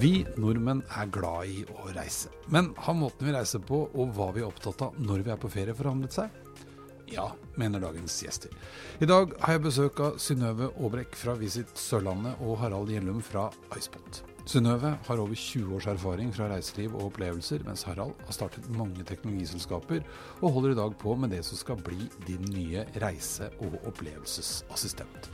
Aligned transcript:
Vi 0.00 0.22
nordmenn 0.40 0.78
er 0.96 1.10
glad 1.12 1.50
i 1.50 1.64
å 1.76 1.90
reise. 1.92 2.30
Men 2.48 2.70
har 2.86 2.94
måten 2.96 3.26
vi 3.26 3.34
reiser 3.34 3.60
på 3.60 3.82
og 3.90 4.14
hva 4.16 4.30
vi 4.32 4.40
er 4.40 4.48
opptatt 4.48 4.86
av 4.86 4.96
når 4.96 5.26
vi 5.26 5.32
er 5.34 5.40
på 5.42 5.50
ferie 5.52 5.76
forandret 5.76 6.16
seg? 6.16 6.38
Ja, 7.10 7.26
mener 7.60 7.82
dagens 7.82 8.14
gjester. 8.22 8.54
I 9.02 9.08
dag 9.10 9.34
har 9.42 9.58
jeg 9.58 9.64
besøk 9.66 10.00
av 10.00 10.16
Synnøve 10.22 10.70
Aabrekk 10.70 11.18
fra 11.20 11.34
Visit 11.36 11.74
Sørlandet 11.76 12.40
og 12.40 12.56
Harald 12.62 12.88
Gjellum 12.94 13.20
fra 13.26 13.48
Icepot. 13.76 14.22
Synnøve 14.48 14.94
har 15.04 15.20
over 15.20 15.36
20 15.36 15.74
års 15.76 15.88
erfaring 15.90 16.30
fra 16.32 16.48
reiseliv 16.48 16.94
og 16.96 17.10
opplevelser, 17.10 17.66
mens 17.66 17.84
Harald 17.84 18.16
har 18.24 18.34
startet 18.34 18.70
mange 18.72 19.04
teknologiselskaper 19.06 20.00
og 20.40 20.54
holder 20.54 20.72
i 20.72 20.78
dag 20.80 20.96
på 21.02 21.12
med 21.18 21.34
det 21.34 21.42
som 21.44 21.60
skal 21.60 21.82
bli 21.84 22.08
din 22.24 22.46
nye 22.54 22.86
reise- 23.02 23.50
og 23.60 23.76
opplevelsesassistent. 23.90 25.28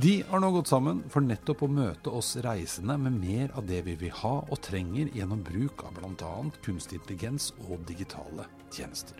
De 0.00 0.22
har 0.28 0.40
nå 0.40 0.48
gått 0.54 0.70
sammen 0.70 1.00
for 1.12 1.20
nettopp 1.20 1.64
å 1.66 1.68
møte 1.68 2.12
oss 2.14 2.30
reisende 2.40 2.94
med 2.96 3.18
mer 3.20 3.50
av 3.58 3.66
det 3.68 3.82
vi 3.84 3.96
vil 4.00 4.14
ha 4.22 4.30
og 4.38 4.60
trenger 4.64 5.10
gjennom 5.12 5.42
bruk 5.44 5.82
av 5.84 5.98
bl.a. 5.98 6.30
kunstig 6.64 6.96
intelligens 7.00 7.50
og 7.66 7.82
digitale 7.88 8.46
tjenester. 8.72 9.18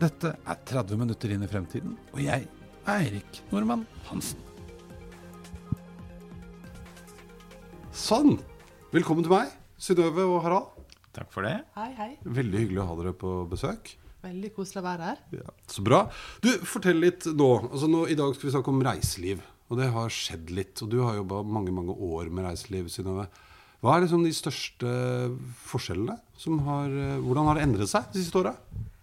Dette 0.00 0.30
er 0.38 0.62
30 0.70 1.02
minutter 1.02 1.34
inn 1.34 1.44
i 1.44 1.50
fremtiden, 1.50 1.98
og 2.14 2.22
jeg 2.22 2.46
er 2.46 2.94
Eirik 2.94 3.42
Nordmann 3.50 3.84
Hansen. 4.08 4.40
Sånn! 7.92 8.38
Velkommen 8.94 9.26
til 9.26 9.36
meg, 9.36 9.52
Synnøve 9.76 10.24
og 10.30 10.40
Harald. 10.46 10.72
Takk 11.12 11.28
for 11.34 11.44
det. 11.44 11.58
Hei, 11.76 11.92
hei. 12.00 12.10
Veldig 12.24 12.64
hyggelig 12.64 12.86
å 12.86 12.90
ha 12.94 13.00
dere 13.02 13.16
på 13.20 13.36
besøk. 13.52 13.98
Veldig 14.24 14.56
koselig 14.56 14.80
å 14.80 14.88
være 14.88 15.12
her. 15.12 15.24
Ja, 15.42 15.60
så 15.68 15.84
bra. 15.84 16.06
Du, 16.40 16.54
fortell 16.64 17.04
litt 17.04 17.28
nå. 17.28 17.54
Altså 17.68 17.88
nå. 17.90 18.06
I 18.08 18.16
dag 18.16 18.32
skal 18.38 18.48
vi 18.48 18.56
snakke 18.56 18.72
om 18.72 18.86
reiseliv. 18.86 19.48
Og 19.70 19.78
det 19.78 19.88
har 19.94 20.12
skjedd 20.12 20.50
litt. 20.54 20.74
Og 20.82 20.90
du 20.90 20.98
har 21.04 21.18
jobba 21.20 21.44
mange 21.46 21.72
mange 21.74 21.94
år 21.94 22.30
med 22.30 22.48
reiseliv, 22.48 22.90
Synnøve. 22.92 23.28
Hva 23.80 23.96
er 23.96 24.04
liksom 24.04 24.26
de 24.26 24.32
største 24.36 24.94
forskjellene? 25.70 26.18
Har, 26.66 26.96
hvordan 27.24 27.46
har 27.48 27.56
det 27.56 27.64
endret 27.64 27.88
seg 27.88 28.10
de 28.12 28.20
siste 28.20 28.40
åra? 28.42 28.52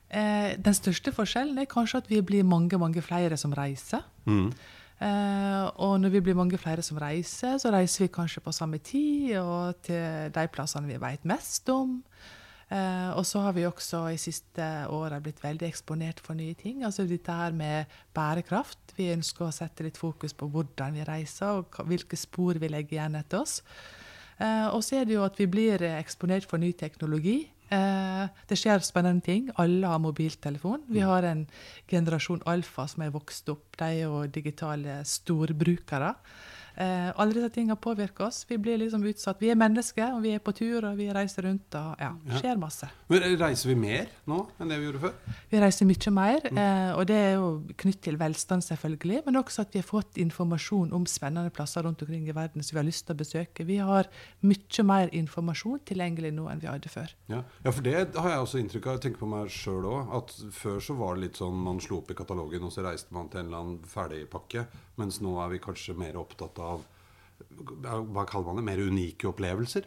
Eh, 0.08 0.54
den 0.62 0.76
største 0.76 1.12
forskjellen 1.16 1.58
er 1.60 1.68
kanskje 1.70 2.04
at 2.04 2.12
vi 2.12 2.22
blir 2.24 2.46
mange 2.48 2.78
mange 2.80 3.02
flere 3.04 3.40
som 3.40 3.56
reiser. 3.58 4.06
Mm. 4.30 4.52
Eh, 4.98 5.66
og 5.84 6.00
når 6.02 6.14
vi 6.16 6.22
blir 6.26 6.38
mange 6.38 6.58
flere 6.58 6.82
som 6.86 6.98
reiser, 7.02 7.58
så 7.62 7.72
reiser 7.74 8.06
vi 8.06 8.14
kanskje 8.14 8.42
på 8.42 8.54
samme 8.56 8.80
tid 8.80 9.36
og 9.42 9.82
til 9.86 10.32
de 10.34 10.46
plassene 10.54 10.90
vi 10.90 11.02
vet 11.02 11.26
mest 11.28 11.70
om. 11.70 12.00
Eh, 12.68 13.12
og 13.16 13.24
så 13.24 13.46
har 13.46 13.54
vi 13.56 13.64
også 13.64 14.02
i 14.12 14.18
siste 14.20 14.66
åra 14.92 15.22
blitt 15.24 15.40
veldig 15.40 15.70
eksponert 15.70 16.20
for 16.24 16.36
nye 16.36 16.56
ting. 16.60 16.84
Altså 16.84 17.06
dette 17.08 17.32
her 17.32 17.56
med 17.56 17.94
bærekraft. 18.16 18.96
Vi 18.98 19.12
ønsker 19.14 19.48
å 19.48 19.56
sette 19.56 19.86
litt 19.88 20.00
fokus 20.00 20.36
på 20.36 20.50
hvordan 20.52 20.98
vi 20.98 21.06
reiser, 21.08 21.62
og 21.62 21.80
hvilke 21.88 22.20
spor 22.20 22.60
vi 22.60 22.72
legger 22.72 23.00
igjen 23.00 23.16
etter 23.20 23.46
oss. 23.46 23.62
Eh, 24.38 24.68
og 24.68 24.84
så 24.84 25.00
er 25.00 25.08
det 25.08 25.16
jo 25.16 25.24
at 25.26 25.40
vi 25.40 25.48
blir 25.50 25.86
eksponert 25.96 26.50
for 26.50 26.60
ny 26.62 26.74
teknologi. 26.78 27.40
Eh, 27.72 28.28
det 28.48 28.60
skjer 28.60 28.84
spennende 28.84 29.24
ting. 29.24 29.48
Alle 29.60 29.88
har 29.88 30.04
mobiltelefon. 30.04 30.86
Vi 30.92 31.04
har 31.04 31.24
en 31.28 31.48
generasjon 31.90 32.44
alfa 32.48 32.88
som 32.88 33.04
er 33.04 33.16
vokst 33.16 33.50
opp. 33.52 33.76
De 33.80 33.88
er 33.88 34.06
jo 34.06 34.26
digitale 34.28 35.02
storbrukere. 35.08 36.14
Eh, 36.78 37.10
alle 37.18 37.34
disse 37.34 37.50
tingene 37.56 37.76
påvirker 37.82 38.28
oss. 38.28 38.44
Vi 38.46 38.58
blir 38.62 38.78
liksom 38.78 39.02
utsatt. 39.10 39.40
Vi 39.42 39.50
er 39.50 39.58
mennesker, 39.58 40.12
og 40.14 40.22
vi 40.22 40.36
er 40.38 40.42
på 40.44 40.54
tur, 40.54 40.86
og 40.86 40.98
vi 41.00 41.08
reiser 41.14 41.48
rundt. 41.48 41.74
og 41.76 41.96
ja, 41.98 42.12
det 42.26 42.42
skjer 42.42 42.60
masse. 42.62 42.90
Men 43.10 43.26
Reiser 43.38 43.72
vi 43.72 43.76
mer 43.80 44.12
nå 44.30 44.40
enn 44.60 44.70
det 44.70 44.78
vi 44.78 44.88
gjorde 44.88 45.02
før? 45.08 45.36
Vi 45.50 45.62
reiser 45.62 45.90
mye 45.90 46.14
mer. 46.14 46.46
Mm. 46.52 46.60
Eh, 46.62 46.92
og 46.98 47.08
det 47.10 47.18
er 47.18 47.34
jo 47.38 47.48
knyttet 47.82 48.04
til 48.08 48.20
velstand, 48.22 48.66
selvfølgelig. 48.66 49.24
Men 49.26 49.40
også 49.42 49.66
at 49.66 49.74
vi 49.74 49.82
har 49.82 49.88
fått 49.88 50.20
informasjon 50.22 50.94
om 50.94 51.08
spennende 51.10 51.54
plasser 51.54 51.86
rundt 51.88 52.04
omkring 52.06 52.28
i 52.30 52.36
verden 52.36 52.64
som 52.64 52.76
vi 52.76 52.82
har 52.84 52.88
lyst 52.88 53.08
til 53.08 53.18
å 53.18 53.22
besøke. 53.24 53.66
Vi 53.66 53.80
har 53.82 54.12
mye 54.46 54.86
mer 54.86 55.10
informasjon 55.18 55.82
tilgjengelig 55.88 56.34
nå 56.38 56.46
enn 56.52 56.62
vi 56.62 56.70
hadde 56.70 56.92
før. 56.94 57.14
Ja, 57.32 57.42
ja 57.66 57.74
for 57.74 57.86
det 57.88 57.96
har 58.14 58.30
jeg 58.36 58.44
også 58.44 58.62
inntrykk 58.62 58.86
av. 58.86 59.00
Jeg 59.00 59.08
tenker 59.08 59.26
på 59.26 59.32
meg 59.34 59.50
sjøl 59.54 59.88
òg. 59.90 60.14
At 60.22 60.36
før 60.54 60.78
så 60.84 60.98
var 61.00 61.18
det 61.18 61.26
litt 61.26 61.42
sånn 61.42 61.58
man 61.58 61.82
slo 61.82 62.04
opp 62.04 62.14
i 62.14 62.18
katalogen, 62.18 62.70
og 62.70 62.76
så 62.76 62.86
reiste 62.86 63.18
man 63.18 63.32
til 63.34 63.42
en 63.42 63.50
eller 63.50 63.66
annen 63.66 63.82
ferdigpakke. 63.90 64.68
Mens 64.98 65.22
nå 65.22 65.36
er 65.44 65.54
vi 65.54 65.64
kanskje 65.64 65.98
mer 65.98 66.18
opptatt 66.20 66.60
av 66.64 66.86
hva 67.38 68.26
kaller 68.26 68.50
man 68.50 68.60
det, 68.60 68.66
mer 68.66 68.82
unike 68.82 69.30
opplevelser? 69.30 69.86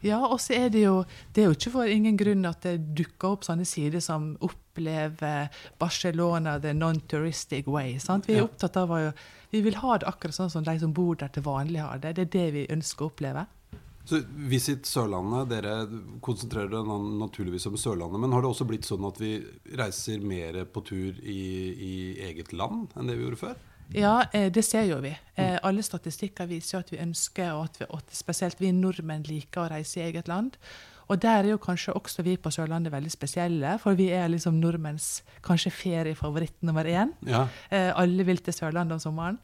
Ja, 0.00 0.18
og 0.24 0.38
så 0.40 0.54
er 0.56 0.70
det 0.72 0.84
jo 0.86 1.02
det 1.34 1.42
er 1.42 1.50
jo 1.50 1.56
ikke 1.56 1.72
for 1.74 1.90
ingen 1.92 2.16
grunn 2.18 2.48
at 2.48 2.64
det 2.64 2.94
dukker 2.96 3.36
opp 3.36 3.44
sånne 3.44 3.66
sider 3.68 4.00
som 4.04 4.32
opplever 4.40 5.50
Barcelona 5.80 6.56
the 6.62 6.72
non-touristic 6.76 7.68
way. 7.68 7.98
Sant? 8.00 8.28
Vi 8.28 8.38
er 8.38 8.42
ja. 8.42 8.48
opptatt 8.48 8.78
av 8.80 8.94
å 8.96 9.00
Vi 9.50 9.60
vil 9.66 9.80
ha 9.82 9.96
det 9.98 10.06
akkurat 10.06 10.36
sånn 10.36 10.52
som 10.52 10.64
de 10.64 10.76
som 10.78 10.92
bor 10.94 11.16
der 11.18 11.32
til 11.34 11.42
vanlig 11.42 11.82
har 11.82 11.98
det. 11.98 12.14
Det 12.16 12.28
er 12.28 12.34
det 12.36 12.50
vi 12.54 12.68
ønsker 12.70 13.04
å 13.04 13.10
oppleve. 13.10 13.46
Så 14.06 14.20
Visit 14.50 14.86
Sørlandet, 14.88 15.50
dere 15.50 15.74
konsentrerer 16.24 16.70
dere 16.70 16.98
naturligvis 17.20 17.66
om 17.68 17.76
Sørlandet. 17.78 18.22
Men 18.22 18.32
har 18.32 18.42
det 18.42 18.50
også 18.50 18.66
blitt 18.70 18.88
sånn 18.88 19.04
at 19.06 19.18
vi 19.20 19.34
reiser 19.76 20.22
mer 20.22 20.62
på 20.70 20.84
tur 20.86 21.18
i, 21.20 21.42
i 21.74 21.94
eget 22.30 22.54
land 22.56 22.94
enn 22.96 23.10
det 23.10 23.18
vi 23.18 23.26
gjorde 23.26 23.42
før? 23.42 23.58
Ja, 23.96 24.24
eh, 24.32 24.50
det 24.52 24.62
ser 24.66 24.86
jo 24.88 25.00
vi. 25.02 25.12
Eh, 25.34 25.56
alle 25.66 25.82
statistikker 25.82 26.48
viser 26.50 26.80
at 26.80 26.92
vi 26.92 27.00
ønsker, 27.02 27.52
og 27.56 27.70
at, 27.70 27.80
vi, 27.80 27.88
at 27.96 28.14
spesielt 28.14 28.62
vi 28.62 28.72
nordmenn 28.76 29.26
liker 29.28 29.64
å 29.64 29.70
reise 29.72 30.00
i 30.00 30.06
eget 30.08 30.30
land. 30.30 30.58
Og 31.10 31.18
der 31.18 31.42
er 31.42 31.48
jo 31.50 31.58
kanskje 31.58 31.96
også 31.98 32.22
vi 32.22 32.36
på 32.38 32.52
Sørlandet 32.54 32.92
veldig 32.94 33.10
spesielle, 33.10 33.72
for 33.82 33.98
vi 33.98 34.12
er 34.14 34.30
liksom 34.30 34.60
nordmenns 34.62 35.24
kanskje 35.42 35.72
feriefavoritt 35.74 36.60
nummer 36.62 36.86
én. 36.86 37.10
Ja. 37.26 37.48
Eh, 37.70 37.90
alle 37.98 38.26
vil 38.28 38.38
til 38.38 38.54
Sørlandet 38.54 38.94
om 38.94 39.02
sommeren. 39.02 39.40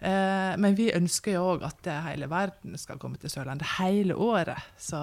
Eh, 0.00 0.56
men 0.56 0.78
vi 0.78 0.88
ønsker 0.96 1.36
jo 1.36 1.44
òg 1.52 1.66
at 1.68 1.92
hele 2.06 2.30
verden 2.30 2.78
skal 2.80 2.98
komme 3.02 3.20
til 3.20 3.32
Sørlandet 3.32 3.68
hele 3.76 4.16
året. 4.16 4.64
Så 4.80 4.96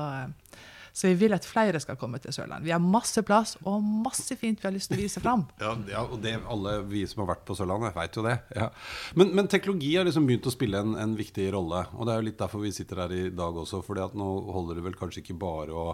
så 0.98 1.12
vi 1.12 1.18
vil 1.22 1.36
at 1.36 1.46
flere 1.46 1.78
skal 1.78 1.98
komme 2.02 2.18
til 2.18 2.34
Sørlandet. 2.34 2.66
Vi 2.66 2.74
har 2.74 2.82
masse 2.82 3.22
plass 3.22 3.54
og 3.70 3.84
masse 3.86 4.34
fint 4.40 4.58
vi 4.58 4.66
har 4.66 4.74
lyst 4.74 4.90
til 4.90 4.98
å 4.98 5.04
vise 5.04 5.22
fram. 5.22 5.44
ja, 5.62 5.76
ja, 5.92 6.02
og 6.02 6.24
det, 6.24 6.32
alle 6.50 6.80
vi 6.90 7.04
som 7.06 7.22
har 7.22 7.36
vært 7.36 7.44
på 7.46 7.54
Sørlandet, 7.60 7.94
vet 7.94 8.18
jo 8.18 8.24
det. 8.26 8.34
Ja. 8.58 8.72
Men, 9.14 9.36
men, 9.38 9.50
teknologi 9.52 9.92
har 9.94 10.08
liksom 10.08 10.26
begynt 10.26 10.50
å 10.50 10.54
spille 10.56 10.82
en, 10.82 10.96
en, 10.98 11.14
viktig 11.18 11.46
rolle. 11.54 11.84
Og 11.94 12.10
det 12.10 12.16
er 12.16 12.24
jo 12.24 12.28
litt 12.32 12.40
derfor 12.42 12.64
vi 12.66 12.74
sitter 12.74 13.04
her 13.04 13.14
i 13.14 13.28
dag 13.30 13.60
også. 13.62 13.84
For 13.86 14.02
nå 14.18 14.30
holder 14.56 14.80
det 14.80 14.88
vel 14.88 14.98
kanskje 14.98 15.22
ikke 15.22 15.38
bare 15.38 15.78
å 15.78 15.86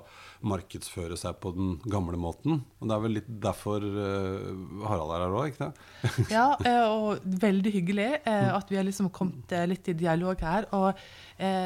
markedsføre 0.47 1.19
seg 1.19 1.35
på 1.43 1.51
den 1.57 1.75
gamle 1.83 2.19
måten. 2.19 2.61
Og 2.79 2.87
det 2.87 2.95
er 2.95 3.03
vel 3.03 3.15
litt 3.19 3.29
derfor 3.43 3.83
uh, 3.83 4.87
Harald 4.87 5.13
er 5.17 5.25
her 5.25 5.37
òg, 5.41 5.51
ikke 5.51 5.67
det? 5.67 6.29
ja, 6.31 6.47
eh, 6.69 6.87
og 6.87 7.27
veldig 7.43 7.75
hyggelig 7.75 8.09
uh, 8.23 8.55
at 8.55 8.71
vi 8.71 8.79
har 8.79 8.87
liksom 8.87 9.11
kommet 9.15 9.51
litt 9.67 9.91
i 9.91 9.99
dialog 9.99 10.39
her. 10.47 10.71
Og 10.79 10.95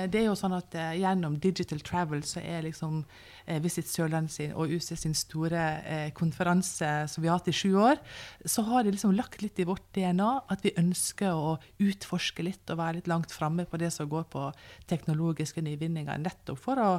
det 0.09 0.19
er 0.21 0.27
jo 0.29 0.35
sånn 0.39 0.55
at 0.57 0.75
gjennom 0.97 1.35
Digital 1.43 1.81
Travel 1.85 2.23
så 2.25 2.41
er 2.41 2.65
liksom 2.65 3.01
eh, 3.03 3.36
Visit 3.63 3.87
Sørland 3.87 4.31
sin 4.31 4.53
og 4.57 4.71
UC 4.73 4.91
sin 4.99 5.15
store 5.17 5.63
eh, 5.87 6.09
konferanse 6.17 6.89
som 7.11 7.23
vi 7.23 7.29
har 7.31 7.39
hatt 7.39 7.49
i 7.51 7.55
sju 7.55 7.77
år, 7.79 7.99
så 8.45 8.65
har 8.67 8.83
det 8.83 8.95
liksom 8.95 9.15
lagt 9.15 9.41
litt 9.43 9.59
i 9.59 9.67
vårt 9.67 9.85
DNA 9.95 10.29
at 10.51 10.65
vi 10.65 10.75
ønsker 10.79 11.31
å 11.31 11.57
utforske 11.83 12.45
litt 12.45 12.73
og 12.73 12.81
være 12.81 12.99
litt 12.99 13.11
langt 13.11 13.33
framme 13.35 13.67
på 13.69 13.79
det 13.81 13.91
som 13.95 14.09
går 14.11 14.27
på 14.33 14.47
teknologiske 14.89 15.63
nyvinninger, 15.63 16.23
nettopp 16.23 16.61
for 16.61 16.83
å 16.83 16.89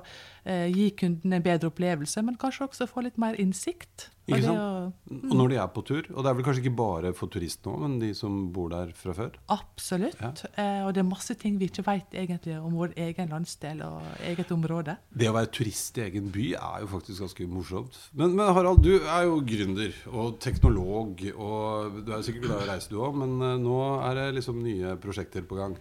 eh, 0.44 0.69
gi 0.72 0.90
kundene 0.99 1.38
en 1.38 1.49
bedre 1.49 1.72
opplevelse, 1.72 2.25
men 2.25 2.40
kanskje 2.40 2.69
også 2.69 2.88
få 2.90 3.06
litt 3.06 3.20
mer 3.20 3.38
innsikt. 3.40 4.11
Ikke 4.28 4.44
sant? 4.44 4.61
Og, 4.61 5.08
mm. 5.08 5.31
når 5.32 5.52
de 5.52 5.58
er 5.62 5.69
på 5.72 5.82
tur. 5.88 6.08
Og 6.12 6.25
det 6.25 6.31
er 6.31 6.37
vel 6.37 6.44
kanskje 6.46 6.62
ikke 6.64 6.78
bare 6.78 7.12
for 7.17 7.32
turistene 7.32 7.72
òg, 7.72 7.84
men 7.84 7.96
de 8.02 8.11
som 8.17 8.37
bor 8.52 8.69
der 8.72 8.93
fra 8.96 9.14
før? 9.17 9.38
Absolutt. 9.55 10.20
Ja. 10.20 10.32
Eh, 10.61 10.82
og 10.84 10.93
det 10.94 11.02
er 11.02 11.08
masse 11.08 11.37
ting 11.40 11.56
vi 11.61 11.70
ikke 11.70 11.87
vet 11.87 12.17
egentlig 12.20 12.58
om 12.61 12.76
vår 12.76 12.93
egen 13.08 13.32
landsdel 13.32 13.81
og 13.87 14.05
eget 14.28 14.52
område. 14.55 14.99
Det 15.08 15.31
å 15.31 15.37
være 15.37 15.52
turist 15.58 16.00
i 16.00 16.05
egen 16.08 16.28
by 16.34 16.38
er 16.56 16.82
jo 16.82 16.88
faktisk 16.90 17.25
ganske 17.25 17.46
morsomt. 17.50 17.99
Men, 18.12 18.35
men 18.38 18.52
Harald, 18.56 18.82
du 18.85 18.94
er 18.99 19.26
jo 19.26 19.40
gründer 19.46 19.94
og 20.12 20.38
teknolog, 20.43 21.23
og 21.35 22.00
du 22.06 22.12
er 22.14 22.25
sikkert 22.26 22.49
glad 22.49 22.62
i 22.62 22.67
å 22.67 22.73
reise 22.73 22.93
du 22.93 22.99
òg, 23.02 23.19
men 23.23 23.38
uh, 23.43 23.55
nå 23.61 23.79
er 24.06 24.19
det 24.20 24.26
liksom 24.38 24.61
nye 24.64 24.96
prosjekter 25.02 25.46
på 25.49 25.58
gang? 25.61 25.76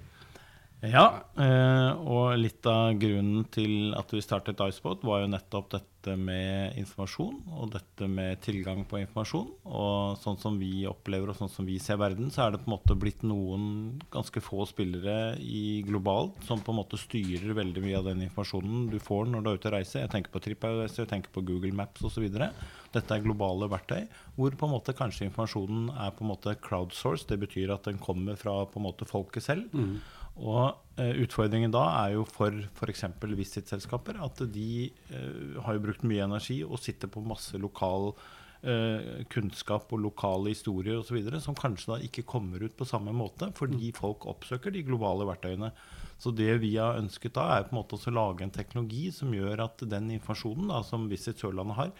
Ja, 0.85 1.23
eh, 1.41 1.91
og 2.05 2.35
litt 2.37 2.65
av 2.69 2.91
grunnen 3.01 3.47
til 3.49 3.95
at 3.97 4.11
vi 4.13 4.21
startet 4.21 4.59
Icebot, 4.61 5.01
var 5.01 5.23
jo 5.23 5.29
nettopp 5.31 5.71
dette 5.73 6.13
med 6.21 6.77
informasjon, 6.77 7.39
og 7.57 7.71
dette 7.73 8.05
med 8.07 8.37
tilgang 8.45 8.83
på 8.85 8.99
informasjon. 9.01 9.47
Og 9.65 10.19
sånn 10.21 10.37
som 10.37 10.59
vi 10.61 10.85
opplever 10.87 11.31
og 11.33 11.39
sånn 11.39 11.49
som 11.49 11.65
vi 11.65 11.79
ser 11.81 11.97
verden, 11.97 12.29
så 12.31 12.45
er 12.45 12.53
det 12.53 12.61
på 12.61 12.69
en 12.69 12.75
måte 12.75 12.97
blitt 12.99 13.25
noen 13.25 13.97
ganske 14.13 14.43
få 14.45 14.67
spillere 14.69 15.33
i 15.41 15.81
globalt 15.87 16.37
som 16.45 16.61
på 16.61 16.75
en 16.75 16.79
måte 16.83 16.99
styrer 17.01 17.57
veldig 17.57 17.83
mye 17.83 17.97
av 17.97 18.11
den 18.11 18.21
informasjonen 18.27 18.85
du 18.93 18.99
får 19.01 19.33
når 19.33 19.43
du 19.43 19.49
er 19.49 19.57
ute 19.57 19.71
og 19.71 19.75
reiser. 19.79 20.03
Jeg 20.05 20.13
tenker 20.13 20.35
på 20.35 20.43
TripAUS, 20.45 20.99
jeg 21.01 21.09
tenker 21.09 21.33
på 21.33 21.43
Google 21.49 21.73
Maps 21.75 22.05
osv. 22.05 22.29
Dette 22.93 23.17
er 23.17 23.25
globale 23.25 23.65
verktøy 23.73 24.05
hvor 24.37 24.53
på 24.53 24.69
en 24.69 24.75
måte 24.77 24.93
kanskje 24.95 25.25
informasjonen 25.31 25.89
er 25.97 26.13
på 26.13 26.23
en 26.23 26.31
måte 26.35 26.53
crowdsourced. 26.61 27.31
Det 27.33 27.41
betyr 27.41 27.73
at 27.73 27.89
den 27.89 27.97
kommer 27.97 28.37
fra 28.37 28.59
på 28.69 28.77
en 28.77 28.85
måte 28.85 29.09
folket 29.09 29.49
selv. 29.49 29.73
Og 30.37 30.99
eh, 31.01 31.15
utfordringen 31.23 31.73
da 31.73 31.83
er 32.03 32.17
jo 32.17 32.25
for 32.29 32.53
f.eks. 32.53 33.05
visitselskaper 33.37 34.19
at 34.23 34.43
de 34.53 34.71
eh, 34.87 35.61
har 35.65 35.77
jo 35.77 35.85
brukt 35.87 36.05
mye 36.05 36.25
energi 36.27 36.59
og 36.65 36.81
sitter 36.81 37.09
på 37.09 37.23
masse 37.25 37.57
lokal 37.57 38.11
eh, 38.61 39.23
kunnskap 39.33 39.93
og 39.95 40.03
lokale 40.03 40.53
historier 40.53 40.99
osv. 41.01 41.17
som 41.41 41.57
kanskje 41.57 41.93
da 41.93 41.99
ikke 42.05 42.27
kommer 42.29 42.61
ut 42.61 42.77
på 42.77 42.85
samme 42.85 43.15
måte 43.17 43.49
fordi 43.57 43.89
folk 43.97 44.27
oppsøker 44.29 44.73
de 44.75 44.85
globale 44.85 45.25
verktøyene. 45.29 45.71
Så 46.21 46.33
det 46.33 46.51
vi 46.61 46.75
har 46.77 46.97
ønsket 47.01 47.35
da, 47.37 47.47
er 47.55 47.65
på 47.65 47.75
en 47.75 47.81
måte 47.81 47.97
å 47.97 48.13
lage 48.13 48.45
en 48.45 48.53
teknologi 48.53 49.09
som 49.13 49.33
gjør 49.33 49.65
at 49.67 49.83
den 49.89 50.09
informasjonen 50.17 50.69
da, 50.73 50.83
som 50.85 51.09
Visit 51.09 51.41
Sørlandet 51.41 51.77
har, 51.77 51.91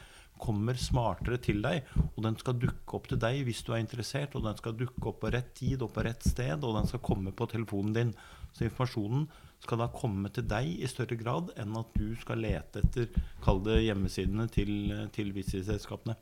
kommer 0.41 0.77
smartere 0.79 1.39
til 1.43 1.61
deg. 1.65 1.87
Og 2.15 2.23
den 2.25 2.37
skal 2.39 2.57
dukke 2.61 2.97
opp 2.97 3.09
til 3.11 3.19
deg 3.21 3.43
hvis 3.47 3.63
du 3.65 3.73
er 3.73 3.81
interessert, 3.83 4.35
og 4.37 4.45
den 4.47 4.57
skal 4.59 4.77
dukke 4.77 5.11
opp 5.11 5.21
på 5.23 5.33
rett 5.33 5.53
tid 5.57 5.83
og 5.85 5.93
på 5.95 6.05
rett 6.07 6.23
sted, 6.25 6.63
og 6.63 6.77
den 6.79 6.89
skal 6.89 7.03
komme 7.05 7.33
på 7.35 7.49
telefonen 7.51 7.95
din. 7.97 8.15
Så 8.53 8.67
informasjonen 8.67 9.27
skal 9.63 9.81
da 9.81 9.89
komme 9.89 10.29
til 10.33 10.45
deg 10.49 10.69
i 10.77 10.87
større 10.89 11.17
grad 11.17 11.51
enn 11.57 11.75
at 11.79 11.93
du 11.97 12.11
skal 12.21 12.41
lete 12.45 12.83
etter 12.83 13.07
kall 13.43 13.63
det 13.65 13.79
hjemmesidene 13.87 14.45
til, 14.53 14.73
til 15.13 15.33
visitselskapene. 15.35 16.17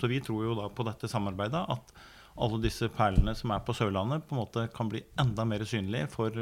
Så 0.00 0.10
vi 0.10 0.20
tror 0.24 0.50
jo 0.50 0.56
da 0.58 0.68
på 0.72 0.84
dette 0.88 1.08
samarbeidet 1.08 1.62
at 1.72 1.94
alle 2.40 2.60
disse 2.62 2.88
perlene 2.92 3.34
som 3.36 3.52
er 3.52 3.62
på 3.64 3.74
Sørlandet, 3.76 4.24
på 4.26 4.36
en 4.36 4.42
måte 4.42 4.66
kan 4.72 4.88
bli 4.92 5.02
enda 5.20 5.44
mer 5.48 5.64
synlige 5.68 6.08
for, 6.12 6.36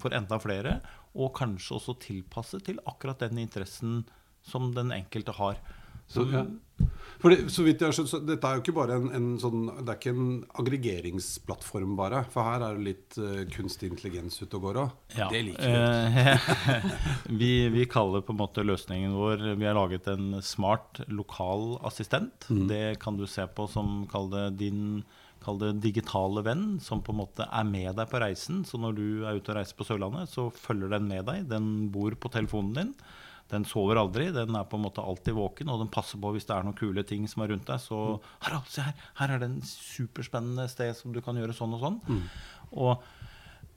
for 0.00 0.14
enda 0.16 0.38
flere, 0.40 0.78
og 1.12 1.34
kanskje 1.36 1.76
også 1.76 1.98
tilpasset 2.00 2.64
til 2.68 2.80
akkurat 2.88 3.20
den 3.20 3.40
interessen 3.42 4.02
som 4.46 4.70
den 4.76 4.92
enkelte 4.94 5.34
har. 5.36 5.58
Så, 6.12 6.26
ja. 6.28 6.44
For 7.22 7.30
det, 7.30 7.52
så 7.54 7.62
vidt 7.62 7.82
jeg 7.82 7.92
har 7.92 7.94
skjønt, 7.94 8.10
så 8.10 8.18
Dette 8.26 8.48
er 8.48 8.58
jo 8.58 8.62
ikke 8.64 8.74
bare 8.74 8.96
en, 8.98 9.08
en 9.14 9.26
sånn 9.38 9.68
Det 9.78 9.92
er 9.92 9.98
ikke 10.00 10.14
en 10.14 10.30
aggregeringsplattform, 10.58 11.94
bare. 11.98 12.24
For 12.32 12.48
her 12.48 12.64
er 12.66 12.78
det 12.78 12.86
litt 12.88 13.18
uh, 13.22 13.44
kunstig 13.52 13.92
intelligens 13.92 14.40
ute 14.42 14.58
og 14.58 14.66
går 14.66 14.80
òg. 14.82 14.96
Ja. 15.14 15.28
Det 15.30 15.44
liker 15.46 16.42
vi. 17.42 17.52
Vi. 17.76 17.86
Kaller 17.92 18.24
på 18.26 18.34
en 18.34 18.40
måte 18.40 18.64
løsningen 18.66 19.14
vår 19.14 19.42
Vi 19.60 19.68
har 19.68 19.76
laget 19.78 20.08
en 20.10 20.40
smart 20.42 21.02
lokal 21.12 21.76
assistent. 21.86 22.48
Det 22.48 22.98
kan 23.02 23.18
du 23.20 23.28
se 23.30 23.46
på 23.46 23.68
som 23.70 24.02
kall 24.10 24.30
det 24.32 24.46
din 24.62 25.02
kall 25.42 25.58
det 25.58 25.72
digitale 25.82 26.42
venn, 26.46 26.76
som 26.82 27.00
på 27.02 27.10
en 27.10 27.18
måte 27.18 27.46
er 27.46 27.66
med 27.66 27.96
deg 27.98 28.10
på 28.10 28.20
reisen. 28.22 28.62
Så 28.66 28.78
når 28.78 28.94
du 28.98 29.06
er 29.26 29.38
ute 29.38 29.50
og 29.50 29.58
reiser 29.58 29.78
på 29.78 29.86
Sørlandet, 29.86 30.30
så 30.30 30.46
følger 30.54 30.92
den 30.94 31.08
med 31.10 31.26
deg. 31.26 31.48
Den 31.50 31.88
bor 31.94 32.14
på 32.14 32.30
telefonen 32.32 32.76
din. 32.78 32.94
Den 33.52 33.66
sover 33.68 34.00
aldri, 34.00 34.30
den 34.32 34.56
er 34.56 34.68
på 34.68 34.78
en 34.78 34.86
måte 34.86 35.04
alltid 35.04 35.36
våken, 35.36 35.70
og 35.72 35.82
den 35.82 35.90
passer 35.92 36.20
på 36.20 36.32
hvis 36.32 36.46
det 36.48 36.54
er 36.56 36.64
noen 36.64 36.78
kule 36.78 37.04
ting 37.08 37.26
som 37.28 37.44
er 37.44 37.52
rundt 37.52 37.68
deg. 37.68 37.82
Så 37.82 37.98
Harald, 38.46 38.70
se 38.72 38.86
her, 38.86 38.94
her 39.20 39.34
er 39.34 39.42
det 39.42 39.50
en 39.50 39.60
superspennende 39.66 40.64
sted 40.72 40.94
som 40.96 41.12
du 41.12 41.20
kan 41.24 41.36
gjøre 41.36 41.56
sånn 41.56 41.76
og 41.76 41.84
sånn. 41.84 42.00
Og, 42.72 43.06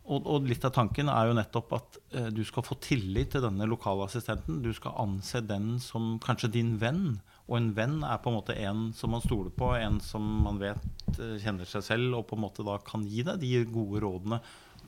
og, 0.05 0.29
og 0.31 0.47
litt 0.47 0.63
av 0.67 0.71
tanken 0.75 1.11
er 1.11 1.27
jo 1.27 1.35
nettopp 1.35 1.75
at 1.75 1.99
eh, 2.15 2.29
du 2.31 2.43
skal 2.47 2.63
få 2.63 2.79
tillit 2.83 3.33
til 3.35 3.43
denne 3.43 3.67
lokale 3.67 4.07
assistenten. 4.07 4.61
Du 4.63 4.71
skal 4.77 4.95
anse 5.03 5.43
den 5.43 5.75
som 5.83 6.15
kanskje 6.23 6.53
din 6.55 6.75
venn. 6.81 7.17
Og 7.49 7.59
en 7.59 7.73
venn 7.77 7.99
er 8.07 8.21
på 8.23 8.31
en 8.31 8.39
måte 8.39 8.55
en 8.57 8.87
som 8.97 9.11
man 9.13 9.21
stoler 9.25 9.51
på, 9.53 9.73
en 9.77 9.99
som 10.01 10.23
man 10.45 10.61
vet 10.61 11.19
eh, 11.19 11.35
kjenner 11.43 11.67
seg 11.69 11.83
selv, 11.85 12.21
og 12.21 12.29
på 12.29 12.39
en 12.39 12.45
måte 12.47 12.65
da 12.65 12.79
kan 12.85 13.03
gi 13.05 13.25
deg 13.27 13.43
de 13.43 13.59
gode 13.69 14.01
rådene 14.05 14.39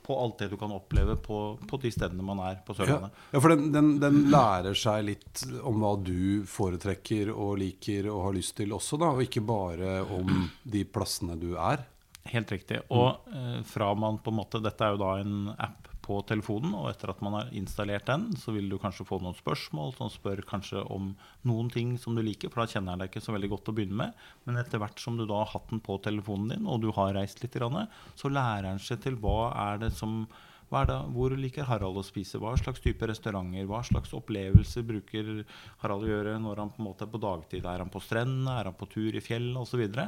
på 0.08 0.16
alt 0.24 0.38
det 0.40 0.48
du 0.54 0.58
kan 0.58 0.72
oppleve 0.72 1.18
på, 1.20 1.40
på 1.68 1.80
de 1.84 1.92
stedene 1.92 2.24
man 2.26 2.40
er 2.48 2.62
på 2.66 2.74
Ja. 2.74 2.80
Sørlandet. 2.86 3.20
ja, 3.34 3.42
for 3.44 3.54
den, 3.54 3.68
den, 3.76 3.90
den 4.00 4.22
lærer 4.32 4.78
seg 4.78 5.04
litt 5.10 5.44
om 5.68 5.84
hva 5.84 5.94
du 6.00 6.46
foretrekker 6.48 7.34
og 7.36 7.58
liker 7.62 8.08
og 8.12 8.24
har 8.30 8.38
lyst 8.40 8.56
til 8.62 8.72
også, 8.78 9.00
da. 9.02 9.12
Og 9.18 9.26
ikke 9.28 9.44
bare 9.48 10.00
om 10.16 10.48
de 10.64 10.86
plassene 10.88 11.36
du 11.40 11.54
er. 11.60 11.84
Helt 12.28 12.50
riktig. 12.52 12.82
Og 12.92 13.28
eh, 13.32 13.60
fra 13.68 13.94
man 13.96 14.18
på 14.20 14.34
en 14.34 14.40
måte 14.42 14.60
Dette 14.64 14.84
er 14.84 14.96
jo 14.96 15.04
da 15.04 15.14
en 15.22 15.52
app 15.56 15.87
på 16.08 16.18
telefonen, 16.30 16.74
og 16.78 16.90
etter 16.90 17.12
at 17.12 17.22
man 17.26 17.38
har 17.38 17.54
installert 17.58 18.08
den, 18.10 18.30
så 18.40 18.56
vil 18.56 18.70
du 18.72 18.80
kanskje 18.82 19.06
få 19.08 19.20
noen 19.24 19.38
spørsmål 19.38 19.94
som 19.98 20.12
spør 20.14 20.42
kanskje 20.48 20.82
om 20.94 21.12
noen 21.48 21.72
ting 21.74 21.96
som 22.02 22.16
du 22.18 22.24
liker, 22.26 22.54
for 22.54 22.64
da 22.64 22.72
kjenner 22.72 22.96
jeg 22.96 23.04
deg 23.04 23.12
ikke 23.12 23.26
så 23.28 23.36
veldig 23.36 23.54
godt 23.54 23.72
å 23.72 23.78
begynne 23.78 24.02
med. 24.06 24.28
Men 24.48 24.62
etter 24.64 24.82
hvert 24.82 25.04
som 25.04 25.20
du 25.20 25.26
da 25.28 25.44
har 25.44 25.54
hatt 25.54 25.72
den 25.74 25.84
på 25.84 26.00
telefonen 26.04 26.56
din, 26.56 26.68
og 26.68 26.84
du 26.86 26.92
har 26.96 27.16
reist 27.18 27.44
litt, 27.44 27.58
så 27.58 28.30
lærer 28.30 28.70
den 28.70 28.84
seg 28.84 29.02
til 29.04 29.18
hva 29.22 29.50
er 29.56 29.82
det 29.86 29.96
som 29.98 30.24
det, 30.68 30.98
hvor 31.16 31.32
liker 31.32 31.64
Harald 31.64 31.96
å 31.96 32.04
spise? 32.04 32.40
Hva 32.42 32.52
slags 32.60 32.82
type 32.84 33.08
restauranter? 33.08 33.64
Hva 33.70 33.80
slags 33.88 34.12
opplevelser 34.14 34.84
bruker 34.84 35.46
Harald 35.80 36.04
å 36.04 36.10
gjøre 36.12 36.34
når 36.44 36.60
han 36.60 36.74
på 36.74 36.82
en 36.82 36.88
måte 36.90 37.06
er 37.06 37.12
på 37.14 37.22
dagtid? 37.24 37.64
Er 37.64 37.80
han 37.80 37.92
på 37.94 38.02
strendene? 38.04 38.58
Er 38.60 38.68
han 38.68 38.76
på 38.76 38.90
tur 38.92 39.16
i 39.16 39.24
fjell? 39.24 39.54
Osv. 39.56 39.80
videre 39.80 40.08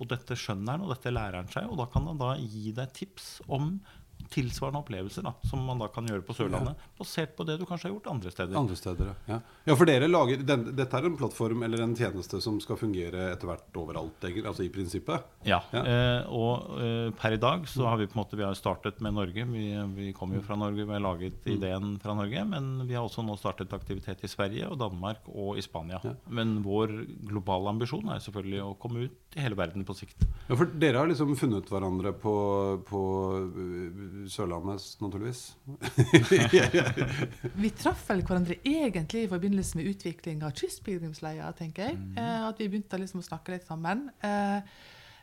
Og 0.00 0.10
dette 0.10 0.34
skjønner 0.34 0.74
han, 0.74 0.84
og 0.84 0.90
dette 0.96 1.14
lærer 1.14 1.38
han 1.38 1.52
seg. 1.52 1.70
Og 1.70 1.78
da 1.78 1.86
kan 1.92 2.10
han 2.10 2.18
da 2.18 2.34
gi 2.40 2.74
deg 2.74 2.92
tips 2.96 3.36
om 3.46 3.76
tilsvarende 4.30 4.80
opplevelser 4.82 5.26
da, 5.26 5.32
som 5.50 5.62
man 5.66 5.80
da 5.82 5.88
kan 5.92 6.06
gjøre 6.08 6.22
på 6.26 6.34
Sørlandet. 6.36 6.78
Basert 6.98 7.34
på 7.36 7.46
det 7.48 7.58
du 7.60 7.66
kanskje 7.68 7.88
har 7.88 7.94
gjort 7.96 8.10
andre 8.12 8.32
steder. 8.32 8.56
Andre 8.60 8.76
steder, 8.78 9.12
ja. 9.28 9.38
ja. 9.66 9.76
For 9.76 9.88
dere 9.88 10.08
lager 10.10 10.42
den, 10.46 10.68
Dette 10.78 10.98
er 10.98 11.08
en 11.08 11.18
plattform 11.18 11.64
eller 11.66 11.82
en 11.84 11.96
tjeneste 11.98 12.40
som 12.44 12.60
skal 12.62 12.78
fungere 12.80 13.30
etter 13.32 13.50
hvert 13.50 13.80
overalt, 13.80 14.26
altså 14.44 14.66
i 14.66 14.72
prinsippet? 14.72 15.26
Ja, 15.48 15.60
Ja. 15.74 15.82
Eh, 15.90 16.30
og 16.30 16.78
eh, 16.80 17.10
per 17.16 17.34
i 17.34 17.40
dag 17.40 17.66
så 17.68 17.86
har 17.88 17.98
vi 18.00 18.06
på 18.08 18.16
en 18.16 18.22
måte 18.22 18.38
Vi 18.38 18.44
har 18.46 18.56
startet 18.58 19.00
med 19.04 19.14
Norge. 19.16 19.44
Vi, 19.50 19.64
vi 19.96 20.12
kommer 20.16 20.38
jo 20.38 20.44
fra 20.46 20.56
Norge, 20.58 20.86
vi 20.86 20.94
har 20.94 21.02
laget 21.02 21.46
ideen 21.50 21.96
fra 22.02 22.14
Norge. 22.14 22.44
Men 22.48 22.86
vi 22.86 22.96
har 22.96 23.04
også 23.06 23.24
nå 23.26 23.36
startet 23.40 23.72
aktivitet 23.76 24.24
i 24.24 24.30
Sverige 24.30 24.68
og 24.70 24.78
Danmark 24.80 25.26
og 25.30 25.58
i 25.58 25.64
Spania. 25.64 26.00
Men 26.28 26.60
vår 26.64 26.94
globale 27.28 27.72
ambisjon 27.74 28.10
er 28.12 28.22
selvfølgelig 28.22 28.62
å 28.64 28.76
komme 28.80 29.08
ut 29.08 29.29
i 29.36 29.42
hele 29.44 29.54
verden 29.54 29.84
på 29.86 29.94
sikt. 29.94 30.24
Ja, 30.48 30.56
For 30.58 30.66
dere 30.82 30.98
har 30.98 31.06
liksom 31.10 31.36
funnet 31.38 31.68
hverandre 31.70 32.10
på, 32.18 32.32
på 32.88 33.00
uh, 33.38 34.24
Sørlandet, 34.30 34.82
naturligvis? 34.98 35.42
Vi 37.62 37.70
traff 37.78 38.02
vel 38.10 38.24
hverandre 38.26 38.56
egentlig 38.66 39.24
i 39.24 39.30
forbindelse 39.30 39.78
med 39.78 39.90
utvikling 39.92 40.42
av 40.46 40.54
Kystpilegrimsleia, 40.58 41.50
tenker 41.58 41.90
jeg. 41.90 42.00
Eh, 42.18 42.40
at 42.48 42.58
vi 42.60 42.68
begynte 42.72 42.98
liksom 43.00 43.22
å 43.22 43.26
snakke 43.26 43.54
litt 43.54 43.68
sammen. 43.68 44.08
Eh, 44.26 44.58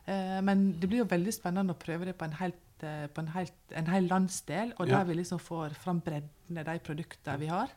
eh, 0.08 0.38
men 0.46 0.70
det 0.80 0.88
blir 0.92 1.04
jo 1.04 1.10
veldig 1.12 1.34
spennende 1.36 1.76
å 1.76 1.82
prøve 1.82 2.08
det 2.08 2.16
på 2.20 2.28
en, 2.30 2.38
helt, 2.40 2.64
eh, 2.88 3.08
på 3.12 3.24
en, 3.26 3.34
helt, 3.36 3.58
en 3.76 3.92
hel 3.92 4.08
landsdel, 4.12 4.72
og 4.78 4.88
Ja. 4.88 5.00
der 5.02 5.12
vi 5.12 5.20
liksom 5.20 5.42
får 5.44 5.76
fram 5.84 6.00
bredden 6.06 6.62
i 6.62 6.64
de 6.64 6.78
produktene 6.80 7.38
vi 7.44 7.52
har. 7.52 7.76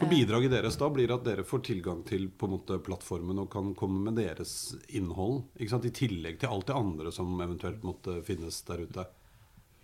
For 0.00 0.08
Bidraget 0.08 0.54
deres 0.54 0.78
da 0.80 0.88
blir 0.88 1.10
at 1.12 1.24
dere 1.26 1.44
får 1.44 1.60
tilgang 1.66 1.98
til 2.08 2.30
på 2.32 2.48
en 2.48 2.54
måte 2.54 2.78
plattformen 2.80 3.42
og 3.42 3.50
kan 3.52 3.74
komme 3.76 4.00
med 4.06 4.16
deres 4.16 4.74
innhold. 4.96 5.42
Ikke 5.60 5.74
sant? 5.74 5.84
I 5.84 5.92
tillegg 5.92 6.38
til 6.40 6.48
alt 6.48 6.70
det 6.70 6.76
andre 6.78 7.12
som 7.12 7.34
eventuelt 7.44 7.84
måtte 7.84 8.20
finnes 8.24 8.62
der 8.68 8.86
ute. 8.88 9.04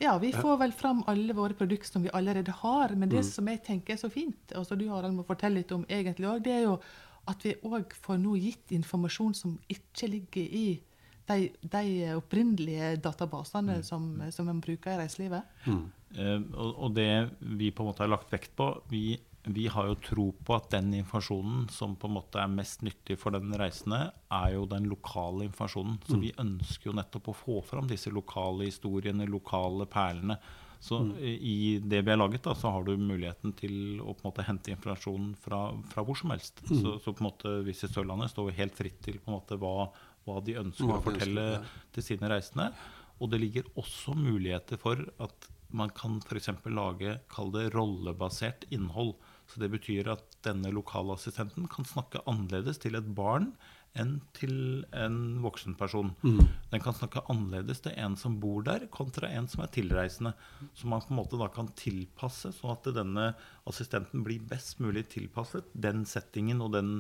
Ja, 0.00 0.14
vi 0.20 0.30
får 0.32 0.56
vel 0.60 0.72
fram 0.76 1.02
alle 1.08 1.36
våre 1.36 1.56
produkter 1.56 1.88
som 1.88 2.04
vi 2.04 2.12
allerede 2.16 2.52
har. 2.62 2.94
Men 2.96 3.08
Mm. 3.08 3.16
det 3.16 3.24
som 3.28 3.48
jeg 3.48 3.62
tenker 3.64 3.92
er 3.94 4.00
så 4.00 4.10
fint, 4.12 4.52
og 4.56 4.66
som 4.66 4.78
du 4.78 4.88
Harald 4.88 5.14
må 5.14 5.24
fortelle 5.24 5.60
litt 5.60 5.72
om 5.72 5.84
egentlig 5.88 6.28
òg, 6.28 6.42
det 6.44 6.52
er 6.52 6.62
jo 6.64 6.80
at 7.28 7.42
vi 7.42 7.54
òg 7.64 7.92
får 7.92 8.18
nå 8.18 8.36
gitt 8.40 8.72
informasjon 8.72 9.34
som 9.34 9.58
ikke 9.68 10.08
ligger 10.08 10.42
i 10.42 10.80
de, 11.26 11.50
de 11.60 12.14
opprinnelige 12.14 12.96
databasene 13.02 13.82
som, 13.82 14.22
som 14.30 14.48
en 14.48 14.60
bruker 14.60 14.92
i 14.94 15.00
reiselivet. 15.00 15.42
Eh, 15.66 16.40
og, 16.54 16.74
og 16.78 16.94
det 16.94 17.30
vi 17.40 17.70
på 17.70 17.82
en 17.82 17.88
måte 17.90 18.04
har 18.04 18.12
lagt 18.12 18.30
vekt 18.32 18.54
på 18.56 18.68
vi, 18.92 19.18
vi 19.46 19.66
har 19.70 19.86
jo 19.86 19.94
tro 20.02 20.26
på 20.44 20.54
at 20.56 20.70
den 20.74 20.90
informasjonen 20.98 21.68
som 21.70 21.94
på 21.96 22.08
en 22.08 22.16
måte 22.16 22.40
er 22.42 22.50
mest 22.50 22.82
nyttig 22.82 23.14
for 23.20 23.34
den 23.36 23.54
reisende, 23.54 24.08
er 24.32 24.54
jo 24.56 24.64
den 24.66 24.88
lokale 24.90 25.46
informasjonen. 25.46 26.00
Så 26.08 26.18
vi 26.18 26.32
ønsker 26.42 26.90
jo 26.90 26.96
nettopp 26.98 27.30
å 27.30 27.36
få 27.36 27.60
fram 27.66 27.86
disse 27.90 28.10
lokale 28.10 28.66
historiene, 28.66 29.28
lokale 29.30 29.86
perlene. 29.90 30.38
Så 30.82 30.98
i 31.22 31.36
i 31.46 31.78
det 31.78 32.02
vi 32.02 32.10
har 32.10 32.18
laget, 32.18 32.42
da, 32.44 32.54
så 32.58 32.74
har 32.74 32.84
du 32.84 32.96
muligheten 32.98 33.54
til 33.56 34.02
å 34.02 34.12
på 34.12 34.24
en 34.24 34.28
måte 34.28 34.44
hente 34.46 34.74
informasjon 34.74 35.32
fra, 35.40 35.60
fra 35.92 36.04
hvor 36.04 36.18
som 36.18 36.34
helst. 36.34 36.60
Så, 36.66 36.98
så 37.02 37.14
på 37.14 37.22
en 37.22 37.30
måte 37.30 37.54
Visit 37.66 37.94
Sørlandet 37.94 38.34
står 38.34 38.50
jo 38.50 38.58
helt 38.58 38.76
fritt 38.78 38.98
til 39.06 39.20
på 39.22 39.30
en 39.30 39.38
måte 39.38 39.58
hva, 39.62 39.88
hva 40.26 40.42
de 40.44 40.58
ønsker 40.60 40.90
Hva 40.90 40.98
å 40.98 41.06
fortelle 41.06 41.46
ønsker, 41.54 41.70
ja. 41.70 41.90
til 41.96 42.08
sine 42.10 42.32
reisende. 42.34 42.70
Og 43.22 43.30
det 43.32 43.40
ligger 43.40 43.70
også 43.78 44.18
muligheter 44.18 44.80
for 44.80 45.00
at 45.22 45.48
man 45.76 45.90
kan 45.94 46.20
f.eks. 46.22 46.50
lage 46.70 47.16
kall 47.32 47.50
det 47.54 47.70
rollebasert 47.74 48.66
innhold. 48.74 49.16
Så 49.46 49.62
det 49.62 49.70
betyr 49.72 50.10
at 50.10 50.38
denne 50.46 50.72
lokalassistenten 50.74 51.68
kan 51.70 51.86
snakke 51.88 52.22
annerledes 52.26 52.80
til 52.82 52.98
et 52.98 53.08
barn 53.16 53.52
enn 53.96 54.18
til 54.36 54.84
en 54.96 55.18
voksen 55.44 55.76
person. 55.78 56.10
Mm. 56.20 56.42
Den 56.72 56.82
kan 56.84 56.96
snakke 56.96 57.22
annerledes 57.32 57.80
til 57.84 57.94
en 57.96 58.16
som 58.20 58.38
bor 58.42 58.64
der, 58.66 58.88
kontra 58.92 59.30
en 59.32 59.48
som 59.48 59.62
er 59.64 59.72
tilreisende. 59.72 60.34
Så 60.76 60.90
man 60.90 61.04
på 61.04 61.14
en 61.14 61.20
måte 61.20 61.40
da 61.40 61.48
kan 61.52 61.70
tilpasse, 61.78 62.52
sånn 62.56 62.74
at 62.74 62.90
denne 62.96 63.30
assistenten 63.68 64.24
blir 64.26 64.44
best 64.50 64.82
mulig 64.84 65.06
tilpasset 65.14 65.70
den 65.72 66.04
settingen 66.08 66.60
og 66.64 66.74
den, 66.76 66.98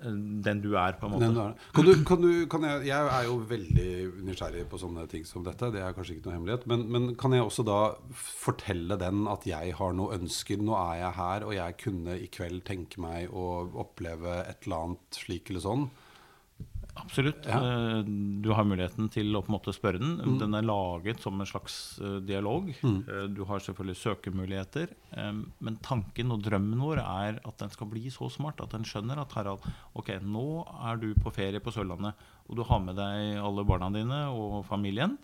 den 0.00 0.60
du 0.64 0.70
er, 0.78 0.96
på 0.98 1.06
en 1.06 1.14
måte. 1.14 1.28
Er. 1.28 1.56
Kan 1.76 1.86
du, 1.86 1.92
kan 2.08 2.22
du, 2.22 2.30
kan 2.50 2.64
jeg, 2.66 2.86
jeg 2.88 3.08
er 3.14 3.26
jo 3.28 3.36
veldig 3.50 3.88
nysgjerrig 4.26 4.64
på 4.70 4.80
sånne 4.80 5.06
ting 5.10 5.26
som 5.28 5.44
dette. 5.46 5.70
Det 5.74 5.82
er 5.84 5.96
kanskje 5.96 6.16
ikke 6.16 6.28
noe 6.28 6.36
hemmelighet. 6.38 6.66
Men, 6.70 6.86
men 6.92 7.08
kan 7.20 7.36
jeg 7.36 7.44
også 7.44 7.66
da 7.68 7.80
fortelle 8.16 8.98
den 9.00 9.26
at 9.30 9.46
jeg 9.48 9.74
har 9.76 9.96
noen 9.96 10.22
ønsker? 10.22 10.62
Nå 10.64 10.76
er 10.78 11.02
jeg 11.02 11.18
her, 11.20 11.48
og 11.48 11.56
jeg 11.56 11.78
kunne 11.84 12.16
i 12.16 12.30
kveld 12.32 12.64
tenke 12.68 13.02
meg 13.02 13.32
å 13.32 13.48
oppleve 13.84 14.40
et 14.46 14.64
eller 14.66 14.86
annet 14.86 15.20
slik 15.20 15.52
eller 15.52 15.66
sånn. 15.66 15.90
Absolutt. 16.96 17.46
Ja. 17.46 17.58
Eh, 17.98 18.02
Du 18.42 18.50
har 18.52 18.64
muligheten 18.64 19.08
til 19.12 19.30
å 19.36 19.42
på 19.44 19.50
en 19.52 19.56
måte 19.58 19.72
spørre 19.74 19.98
den. 20.00 20.38
Den 20.40 20.54
er 20.54 20.62
laget 20.66 21.20
som 21.20 21.38
en 21.40 21.46
slags 21.46 21.98
eh, 22.00 22.18
dialog. 22.26 22.70
Mm. 22.82 23.34
Du 23.34 23.44
har 23.44 23.60
selvfølgelig 23.60 23.96
søkemuligheter. 24.00 24.88
eh, 25.16 25.32
Men 25.60 25.76
tanken 25.82 26.32
og 26.32 26.42
drømmen 26.42 26.80
vår 26.80 26.98
er 27.02 27.40
at 27.44 27.58
den 27.58 27.70
skal 27.70 27.86
bli 27.86 28.10
så 28.10 28.30
smart 28.30 28.60
at 28.60 28.70
den 28.70 28.84
skjønner 28.84 29.18
at 29.20 29.32
Harald, 29.32 29.60
ok, 29.94 30.18
nå 30.22 30.66
er 30.90 30.96
du 30.96 31.14
på 31.14 31.32
ferie 31.32 31.60
på 31.60 31.72
Sørlandet, 31.72 32.14
og 32.48 32.56
du 32.56 32.62
har 32.64 32.80
med 32.80 32.96
deg 32.96 33.38
alle 33.38 33.64
barna 33.64 33.90
dine 33.90 34.26
og 34.34 34.64
familien. 34.66 35.18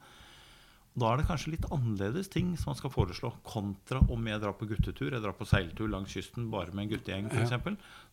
Da 0.97 1.11
er 1.12 1.21
det 1.21 1.26
kanskje 1.29 1.53
litt 1.53 1.67
annerledes 1.69 2.31
ting 2.33 2.55
som 2.57 2.71
man 2.73 2.79
skal 2.79 2.93
foreslå, 2.95 3.31
kontra 3.45 4.00
om 4.12 4.29
jeg 4.31 4.41
drar 4.41 4.57
på 4.57 4.69
guttetur, 4.71 5.11
jeg 5.12 5.21
drar 5.21 5.37
på 5.37 5.49
seiltur 5.49 5.91
langs 5.93 6.15
kysten 6.17 6.49
bare 6.53 6.73
med 6.73 6.87
en 6.87 6.93
guttegjeng 6.95 7.29
f.eks. 7.29 7.53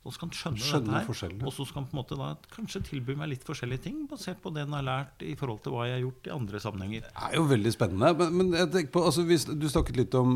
Så 0.03 0.11
skal 0.17 0.27
han 0.27 0.35
skjønne, 0.35 0.59
Skjønne 0.59 0.99
dette 0.99 1.15
her, 1.15 1.35
og 1.47 1.53
så 1.55 1.63
skal 1.63 1.79
han 1.79 1.85
på 1.87 1.95
en 1.95 2.01
måte 2.01 2.17
da 2.19 2.33
kanskje 2.51 2.81
tilby 2.89 3.15
meg 3.15 3.29
litt 3.31 3.45
forskjellige 3.47 3.85
ting, 3.85 4.01
basert 4.11 4.41
på 4.43 4.51
det 4.51 4.65
han 4.65 4.75
har 4.75 4.83
lært 4.83 5.23
i 5.23 5.31
forhold 5.39 5.61
til 5.63 5.77
hva 5.77 5.85
jeg 5.87 5.95
har 5.95 6.03
gjort 6.03 6.27
i 6.27 6.33
andre 6.35 6.59
sammenhenger. 6.65 7.05
Det 7.07 7.27
er 7.29 7.37
jo 7.37 7.45
veldig 7.47 7.71
spennende. 7.71 8.09
Men, 8.19 8.35
men 8.35 8.57
jeg 8.59 8.71
tenker 8.73 8.91
på, 8.97 9.05
altså, 9.07 9.23
hvis, 9.29 9.47
du 9.47 9.67
snakket 9.71 10.01
litt 10.01 10.17
om 10.19 10.33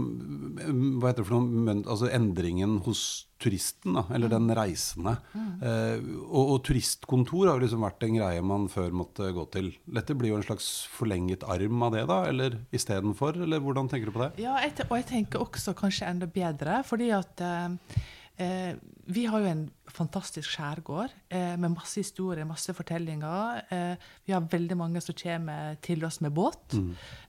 mm, 0.56 0.86
hva 1.01 1.12
heter 1.12 1.25
det 1.25 1.27
for 1.27 1.36
noe, 1.36 1.66
men, 1.68 1.84
altså, 1.84 2.08
endringen 2.16 2.80
hos 2.88 3.04
turisten, 3.44 3.94
da, 3.94 4.06
eller 4.16 4.32
den 4.32 4.48
reisende. 4.56 5.18
Eh, 5.36 6.00
og, 6.25 6.54
og 6.56 6.63
turistkontor 6.66 7.51
har 7.51 7.60
jo 7.60 7.66
liksom 7.66 7.84
vært 7.86 8.08
en 8.08 8.16
greie 8.18 8.46
man 8.46 8.66
før 8.72 8.96
måtte 8.96 9.30
gå 9.36 9.46
til. 9.54 9.74
Dette 10.00 10.16
blir 10.18 10.32
jo 10.32 10.39
en 10.39 10.48
slags 10.48 10.72
forlenget 10.96 11.44
arm 11.44 11.84
av 11.86 11.94
det, 11.94 12.08
da? 12.10 12.24
Eller 12.32 12.37
istedenfor? 12.75 13.39
Eller 13.44 13.62
hvordan 13.63 13.89
tenker 13.91 14.10
du 14.10 14.15
på 14.15 14.24
det? 14.25 14.44
Ja, 14.44 14.58
jeg, 14.63 14.75
og 14.88 14.96
jeg 15.00 15.08
tenker 15.10 15.44
også 15.44 15.74
kanskje 15.77 16.10
enda 16.10 16.29
bedre, 16.32 16.82
fordi 16.88 17.10
at 17.15 17.44
eh, 17.46 17.98
eh, 18.44 18.72
vi 19.08 19.26
har 19.26 19.40
jo 19.40 19.48
en 19.48 19.68
fantastisk 19.88 20.52
skjærgård 20.52 21.14
eh, 21.32 21.54
med 21.60 21.72
masse 21.72 22.02
historier, 22.02 22.46
masse 22.48 22.74
fortellinger. 22.76 23.62
Eh, 23.72 24.10
vi 24.28 24.34
har 24.36 24.48
veldig 24.52 24.76
mange 24.78 25.02
som 25.04 25.16
kommer 25.16 25.78
til 25.82 26.04
oss 26.06 26.20
med 26.24 26.36
båt, 26.36 26.76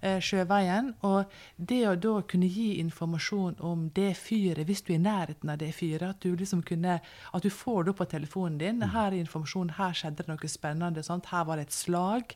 eh, 0.03 0.19
sjøveien. 0.19 0.91
Og 1.07 1.31
det 1.57 1.81
å 1.87 1.95
da 1.95 2.17
kunne 2.29 2.51
gi 2.51 2.81
informasjon 2.83 3.61
om 3.65 3.87
det 3.95 4.11
fyret, 4.19 4.67
hvis 4.67 4.83
du 4.83 4.93
er 4.93 4.99
i 4.99 5.05
nærheten 5.07 5.55
av 5.55 5.61
det 5.63 5.71
fyret, 5.77 6.09
at 6.09 6.21
du 6.25 6.35
liksom 6.35 6.65
kunne, 6.67 6.99
at 6.99 7.47
du 7.47 7.51
får 7.51 7.85
det 7.85 7.95
opp 7.95 8.03
på 8.03 8.11
telefonen 8.11 8.59
din. 8.59 8.83
Her 8.83 9.13
er 9.13 9.21
informasjon, 9.23 9.77
her 9.79 9.95
skjedde 9.95 10.25
det 10.25 10.33
noe 10.33 10.51
spennende, 10.51 11.07
sant? 11.07 11.31
her 11.31 11.47
var 11.47 11.63
det 11.63 11.69
et 11.69 11.79
slag. 11.79 12.35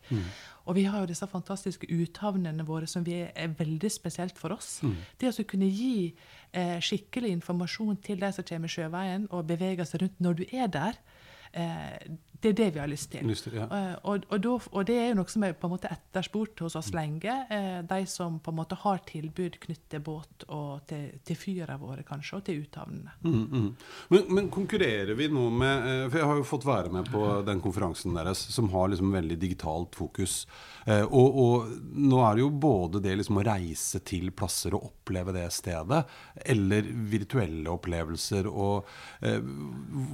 Og 0.71 0.77
vi 0.79 0.85
har 0.87 1.03
jo 1.03 1.11
disse 1.11 1.27
fantastiske 1.27 1.89
uthavnene 1.91 2.65
våre 2.67 2.87
som 2.87 3.03
vi 3.07 3.19
er, 3.25 3.55
veldig 3.59 3.91
spesielt 3.91 4.39
for 4.39 4.55
oss. 4.55 4.79
Det 5.19 5.33
å 5.33 5.45
kunne 5.49 5.67
gi 5.67 6.13
eh, 6.53 6.79
skikkelig 6.79 7.33
informasjon 7.39 7.99
til 8.05 8.21
de 8.23 8.31
som 8.33 8.47
kommer 8.47 8.71
sjøveien, 8.71 9.27
og 9.33 9.49
bevege 9.49 9.87
seg 9.89 10.05
rundt 10.05 10.23
når 10.23 10.39
du 10.39 10.45
er 10.53 10.71
der, 10.73 10.99
eh, 11.53 11.99
det 12.43 12.51
er 12.51 12.59
det 12.59 12.69
vi 12.75 12.81
har 12.83 12.91
lyst 12.91 13.11
til. 13.13 13.27
Lyst 13.29 13.47
til, 13.47 13.57
ja. 13.61 13.69
og, 13.71 14.03
og, 14.03 14.25
og, 14.29 14.41
da, 14.43 14.55
og 14.73 14.87
det 14.89 14.97
er 14.99 15.09
jo 15.13 15.19
noe 15.21 15.31
som 15.31 15.45
er 15.47 15.55
på 15.59 15.69
en 15.69 15.75
måte 15.77 15.91
etterspurt 15.93 16.63
hos 16.65 16.77
oss 16.79 16.91
lenge. 16.95 17.37
Eh, 17.55 17.79
de 17.87 18.01
som 18.11 18.41
på 18.43 18.51
en 18.51 18.59
måte 18.59 18.79
har 18.83 19.03
tilbud 19.07 19.61
knyttet 19.63 19.93
til 19.93 20.03
båt 20.05 20.47
og 20.49 20.87
til, 20.89 21.09
til 21.27 21.39
fyrene 21.39 21.79
våre, 21.81 22.05
kanskje, 22.07 22.39
og 22.39 22.45
til 22.47 22.63
uthavnene. 22.65 23.15
Mm, 23.23 23.43
mm. 23.53 23.69
Men, 24.15 24.27
men 24.39 24.51
konkurrerer 24.53 25.15
vi 25.19 25.29
nå 25.33 25.49
med 25.53 25.89
eh, 25.91 26.05
For 26.09 26.21
jeg 26.21 26.31
har 26.31 26.41
jo 26.41 26.49
fått 26.49 26.67
være 26.67 26.93
med 26.95 27.11
på 27.13 27.25
den 27.47 27.63
konferansen 27.65 28.17
deres 28.17 28.43
som 28.53 28.71
har 28.73 28.91
liksom 28.93 29.13
veldig 29.15 29.39
digitalt 29.41 29.99
fokus. 29.99 30.43
Eh, 30.87 31.05
og, 31.05 31.39
og 31.45 31.73
nå 31.95 32.23
er 32.27 32.39
det 32.39 32.45
jo 32.45 32.51
både 32.65 33.03
det 33.05 33.17
liksom 33.21 33.41
å 33.41 33.47
reise 33.47 34.03
til 34.07 34.33
plasser 34.35 34.75
og 34.77 34.89
oppleve 34.91 35.35
det 35.37 35.47
stedet, 35.55 36.03
eller 36.55 36.89
virtuelle 37.13 37.71
opplevelser. 37.71 38.49
Og 38.51 38.89
eh, 39.23 39.39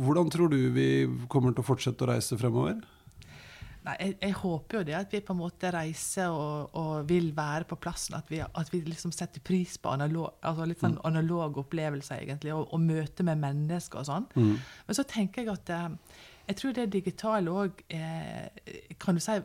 hvordan 0.02 0.32
tror 0.34 0.52
du 0.52 0.58
vi 0.74 0.88
kommer 1.30 1.54
til 1.54 1.64
å 1.64 1.68
fortsette 1.70 2.04
å 2.04 2.10
reise 2.12 2.17
fremover? 2.40 2.78
Nei, 3.88 3.94
jeg, 4.02 4.14
jeg 4.20 4.34
håper 4.42 4.78
jo 4.78 4.84
det 4.84 4.96
at 4.98 5.12
vi 5.14 5.20
på 5.24 5.32
en 5.32 5.40
måte 5.40 5.70
reiser 5.72 6.34
og, 6.34 6.74
og 6.76 7.08
vil 7.08 7.30
være 7.36 7.68
på 7.70 7.78
plassen. 7.80 8.18
At 8.18 8.28
vi, 8.28 8.40
at 8.42 8.72
vi 8.72 8.82
liksom 8.84 9.14
setter 9.14 9.40
pris 9.44 9.78
på 9.80 9.92
analog, 9.94 10.34
altså 10.44 10.66
litt 10.68 10.82
sånn 10.82 10.98
analoge 11.08 11.62
opplevelser, 11.62 12.24
egentlig, 12.26 12.52
og, 12.56 12.66
og 12.74 12.82
møte 12.84 13.24
med 13.24 13.40
mennesker 13.40 14.02
og 14.02 14.10
sånn. 14.10 14.28
Men 14.34 14.98
så 14.98 15.06
tenker 15.08 15.46
jeg 15.46 15.54
at 15.54 15.72
eh, 15.72 16.18
jeg 16.48 16.56
tror 16.56 16.76
det 16.76 16.86
digitale 16.92 17.52
òg 17.52 17.82
eh, 17.92 18.94
kan 19.00 19.18
du 19.18 19.20
si, 19.20 19.36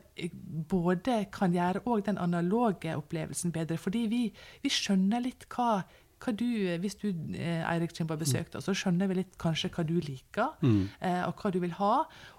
både 0.72 1.26
kan 1.36 1.56
gjøre 1.56 2.02
den 2.06 2.20
analoge 2.22 2.96
opplevelsen 2.96 3.52
bedre. 3.52 3.78
Fordi 3.78 4.06
vi, 4.12 4.22
vi 4.64 4.72
skjønner 4.72 5.24
litt 5.24 5.48
hva 5.52 5.84
du 6.32 6.46
eh, 6.68 6.80
Hvis 6.80 6.96
du 6.96 7.10
eh, 7.10 7.64
Eirik, 7.68 7.92
kommer 7.98 8.16
på 8.16 8.24
besøk, 8.24 8.52
da, 8.54 8.62
så 8.64 8.74
skjønner 8.74 9.10
vi 9.10 9.20
litt 9.20 9.38
kanskje 9.42 9.70
hva 9.74 9.84
du 9.84 9.96
liker, 10.00 10.54
mm. 10.62 10.84
og 11.28 11.42
hva 11.42 11.52
du 11.52 11.60
vil 11.60 11.74
ha. 11.80 11.94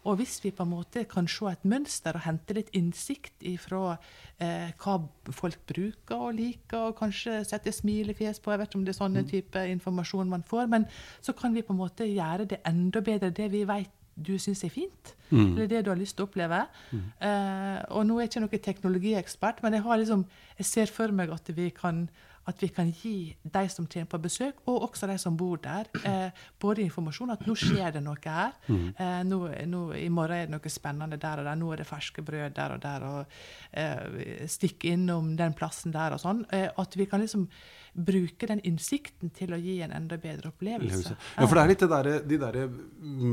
Og 0.05 0.17
hvis 0.17 0.38
vi 0.45 0.53
på 0.55 0.64
en 0.64 0.73
måte 0.73 1.05
kan 1.11 1.29
se 1.29 1.50
et 1.50 1.64
mønster 1.69 2.17
og 2.17 2.25
hente 2.25 2.57
litt 2.57 2.71
innsikt 2.73 3.45
ifra 3.45 3.97
eh, 4.38 4.73
hva 4.81 4.99
folk 5.33 5.61
bruker 5.69 6.29
og 6.29 6.38
liker, 6.38 6.91
og 6.91 6.99
kanskje 6.99 7.43
sette 7.45 7.73
smilefjes 7.73 8.41
på, 8.41 8.55
jeg 8.55 8.62
vet 8.62 8.71
ikke 8.71 8.81
om 8.81 8.87
det 8.87 8.95
er 8.95 9.00
sånne 9.00 9.26
type 9.29 9.67
informasjon 9.75 10.31
man 10.31 10.47
får, 10.47 10.71
men 10.73 10.88
så 11.21 11.37
kan 11.37 11.55
vi 11.55 11.64
på 11.67 11.75
en 11.75 11.83
måte 11.83 12.09
gjøre 12.09 12.49
det 12.55 12.62
enda 12.69 13.05
bedre, 13.05 13.35
det 13.35 13.50
vi 13.53 13.67
vet 13.69 13.93
du 14.14 14.37
syns 14.38 14.62
er 14.62 14.71
fint, 14.71 15.14
eller 15.35 15.67
det 15.67 15.81
du 15.85 15.91
har 15.91 15.99
lyst 15.99 16.14
til 16.14 16.25
å 16.25 16.29
oppleve. 16.29 16.61
Eh, 16.95 17.81
og 17.91 18.05
nå 18.07 18.19
er 18.19 18.25
jeg 18.25 18.31
ikke 18.31 18.43
noen 18.45 18.64
teknologiekspert, 18.69 19.62
men 19.64 19.75
jeg, 19.75 19.83
har 19.87 19.99
liksom, 20.00 20.23
jeg 20.61 20.69
ser 20.69 20.93
for 20.95 21.14
meg 21.14 21.33
at 21.35 21.50
vi 21.57 21.71
kan 21.75 22.05
at 22.51 22.63
vi 22.63 22.69
kan 22.69 22.91
gi 22.93 23.17
de 23.43 23.63
som 23.73 23.87
kommer 23.87 24.11
på 24.11 24.21
besøk, 24.27 24.61
og 24.69 24.89
også 24.89 25.09
de 25.09 25.17
som 25.21 25.37
bor 25.37 25.61
der, 25.65 25.89
eh, 26.05 26.31
både 26.61 26.85
informasjon 26.85 27.33
at 27.33 27.47
nå 27.49 27.55
skjer 27.57 27.95
det 27.95 28.03
noe 28.05 28.21
her. 28.25 28.53
Eh, 28.69 29.23
nå, 29.25 29.39
nå, 29.71 29.85
I 29.97 30.09
morgen 30.13 30.37
er 30.37 30.47
det 30.49 30.55
noe 30.55 30.73
spennende 30.73 31.21
der 31.21 31.41
og 31.41 31.49
der. 31.49 31.57
Nå 31.61 31.73
er 31.73 31.83
det 31.83 31.89
ferske 31.89 32.25
brød 32.25 32.55
der 32.57 32.77
og 32.77 32.83
der. 32.83 33.07
og 33.09 33.27
eh, 33.73 34.45
Stikk 34.51 34.85
innom 34.85 35.37
den 35.37 35.57
plassen 35.57 35.95
der 35.95 36.17
og 36.17 36.21
sånn. 36.21 36.45
Eh, 36.53 36.69
at 36.69 36.97
vi 36.97 37.07
kan 37.07 37.25
liksom 37.25 37.49
bruke 37.95 38.49
den 38.51 38.61
innsikten 38.67 39.31
til 39.35 39.55
å 39.55 39.61
gi 39.61 39.79
en 39.87 39.95
enda 39.95 40.19
bedre 40.19 40.51
opplevelse. 40.51 41.15
Ja, 41.15 41.47
for 41.47 41.55
det 41.55 41.63
er 41.63 41.71
litt 41.71 41.85
det 41.85 41.91
der, 41.93 42.11
de 42.27 42.39
der 42.43 42.61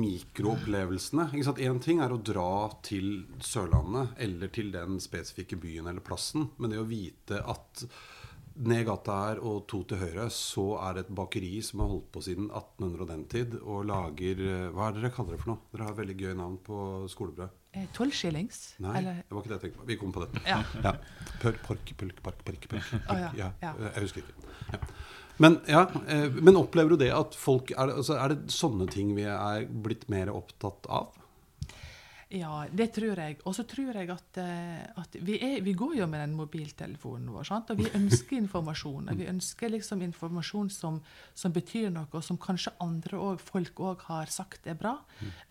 mikroopplevelsene. 0.01 1.31
Én 1.57 1.81
ting 1.83 2.01
er 2.03 2.13
å 2.13 2.21
dra 2.21 2.69
til 2.85 3.25
Sørlandet 3.41 4.15
eller 4.21 4.53
til 4.53 4.71
den 4.73 5.01
spesifikke 5.01 5.57
byen 5.61 5.89
eller 5.89 6.05
plassen, 6.05 6.51
men 6.61 6.73
det 6.73 6.81
å 6.81 6.87
vite 6.87 7.41
at 7.41 7.85
ned 8.55 8.85
gata 8.85 9.15
her 9.27 9.39
og 9.47 9.63
to 9.71 9.81
til 9.87 9.97
høyre, 10.01 10.25
så 10.33 10.65
er 10.83 10.93
det 10.97 11.05
et 11.05 11.13
bakeri 11.15 11.61
som 11.63 11.79
har 11.83 11.91
holdt 11.93 12.09
på 12.13 12.23
siden 12.25 12.49
1800 12.49 13.01
og 13.05 13.09
den 13.11 13.23
tid, 13.31 13.55
og 13.61 13.85
lager 13.89 14.41
eh, 14.45 14.67
Hva 14.75 14.89
er 14.89 14.97
det 14.97 15.03
dere 15.05 15.13
kaller 15.15 15.35
det 15.37 15.41
for 15.43 15.53
noe? 15.53 15.61
Dere 15.71 15.87
har 15.87 15.95
et 15.95 16.01
veldig 16.01 16.17
gøy 16.19 16.33
navn 16.39 16.57
på 16.65 16.81
skolebrød. 17.13 17.55
Eh, 17.73 17.87
Tolvskillings? 17.95 18.59
Nei, 18.83 18.97
Eller- 18.99 19.21
det 19.23 19.31
var 19.37 19.41
ikke 19.45 19.53
det 19.53 19.57
jeg 19.59 19.63
tenkte 19.67 19.79
på. 19.81 19.87
Vi 19.87 19.97
kom 20.01 20.11
på 20.15 20.25
dette. 20.25 20.43
Ja. 20.47 20.59
Ja. 20.87 20.93
Pør, 21.41 21.57
pork, 21.67 21.93
pulk, 21.97 22.21
park, 22.25 22.43
park, 22.45 22.67
park. 22.69 22.91
Oh, 23.07 23.17
ja, 23.23 23.31
ja. 23.37 23.51
ja. 23.63 23.73
Jeg 23.95 24.05
husker 24.09 24.25
ikke. 24.25 24.51
Ja. 24.73 24.81
Men, 25.41 25.55
ja, 25.71 25.85
eh, 26.11 26.27
men 26.37 26.59
opplever 26.59 26.93
du 26.93 27.01
det 27.01 27.09
at 27.15 27.33
folk 27.39 27.71
er 27.71 27.87
det, 27.89 27.95
altså, 28.03 28.17
er 28.19 28.35
det 28.35 28.51
sånne 28.53 28.85
ting 28.91 29.15
vi 29.17 29.23
er 29.25 29.65
blitt 29.71 30.05
mer 30.11 30.29
opptatt 30.35 30.85
av? 30.91 31.15
Ja, 32.31 32.63
det 32.71 32.93
tror 32.95 33.19
jeg. 33.19 33.37
Og 33.43 33.55
så 33.57 33.65
tror 33.67 33.97
jeg 33.97 34.09
at, 34.13 34.37
eh, 34.39 34.83
at 35.01 35.17
vi, 35.19 35.35
er, 35.43 35.57
vi 35.65 35.73
går 35.75 35.97
jo 35.99 36.07
med 36.07 36.21
den 36.23 36.35
mobiltelefonen 36.37 37.27
vår, 37.33 37.49
sant? 37.49 37.73
og 37.73 37.81
vi 37.81 37.89
ønsker 37.97 38.37
informasjon. 38.39 39.11
Og 39.11 39.19
vi 39.19 39.27
ønsker 39.27 39.73
liksom 39.73 40.03
informasjon 40.05 40.71
som, 40.71 41.01
som 41.35 41.51
betyr 41.51 41.89
noe, 41.91 42.07
og 42.07 42.23
som 42.23 42.39
kanskje 42.39 42.73
andre 42.83 43.19
og 43.19 43.43
folk 43.43 43.83
òg 43.83 44.07
har 44.07 44.31
sagt 44.31 44.69
er 44.71 44.79
bra. 44.79 44.95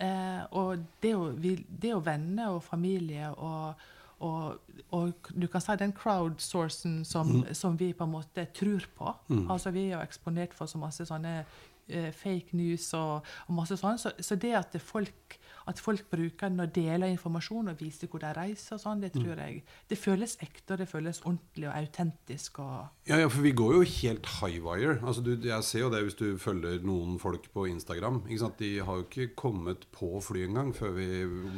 Eh, 0.01 0.43
og 0.57 0.87
det 1.05 1.15
å, 1.19 1.31
vi, 1.37 1.59
det 1.69 1.93
å 1.97 2.05
venner 2.05 2.57
og 2.57 2.65
familie 2.65 3.29
og, 3.37 3.83
og, 4.25 4.77
og 4.97 5.33
du 5.33 5.49
kan 5.53 5.65
si 5.65 5.77
den 5.81 5.93
crowdsourcen 5.97 7.03
som, 7.09 7.43
som 7.57 7.77
vi 7.81 7.93
på 7.97 8.09
en 8.09 8.15
måte 8.17 8.47
tror 8.57 8.89
på. 8.97 9.13
Altså 9.53 9.73
Vi 9.77 9.89
er 9.89 9.99
jo 9.99 10.05
eksponert 10.05 10.57
for 10.57 10.71
så 10.71 10.81
masse 10.81 11.05
sånne 11.09 11.43
eh, 11.89 12.11
fake 12.13 12.57
news 12.57 12.89
og, 12.97 13.27
og 13.49 13.57
masse 13.57 13.79
sånn. 13.81 14.01
Så, 14.01 14.13
så 14.21 14.37
det 14.41 14.53
at 14.59 14.77
folk, 14.85 15.40
at 15.69 15.81
folk 15.83 16.07
bruker 16.11 16.49
den 16.49 16.63
og 16.63 16.73
deler 16.75 17.11
informasjon 17.13 17.71
og 17.73 17.81
viser 17.81 18.09
hvor 18.11 18.23
de 18.23 18.31
reiser, 18.37 18.77
og 18.77 18.83
sånn, 18.83 19.03
det 19.05 19.13
tror 19.17 19.41
jeg 19.41 19.63
det 19.91 19.99
føles 19.99 20.37
ekte 20.43 20.75
og 20.75 20.83
det 20.83 20.89
føles 20.91 21.21
ordentlig 21.25 21.69
og 21.69 21.77
autentisk. 21.77 22.61
og 22.63 23.11
Ja, 23.11 23.21
ja, 23.21 23.29
for 23.29 23.45
vi 23.45 23.53
går 23.57 23.77
jo 23.77 23.83
helt 23.85 24.31
high 24.39 24.61
wire. 24.65 24.99
Altså, 25.03 25.25
du, 25.25 25.35
jeg 25.37 25.67
ser 25.67 25.85
jo 25.85 25.91
det 25.93 26.03
hvis 26.07 26.19
du 26.19 26.27
følger 26.41 26.81
noen 26.87 27.19
folk 27.23 27.51
på 27.55 27.67
Instagram. 27.71 28.23
De 28.61 28.71
har 28.85 29.01
jo 29.01 29.07
ikke 29.07 29.35
kommet 29.39 29.87
på 29.95 30.13
fly 30.25 30.47
engang 30.49 30.73
før 30.77 30.95
vi 30.97 31.09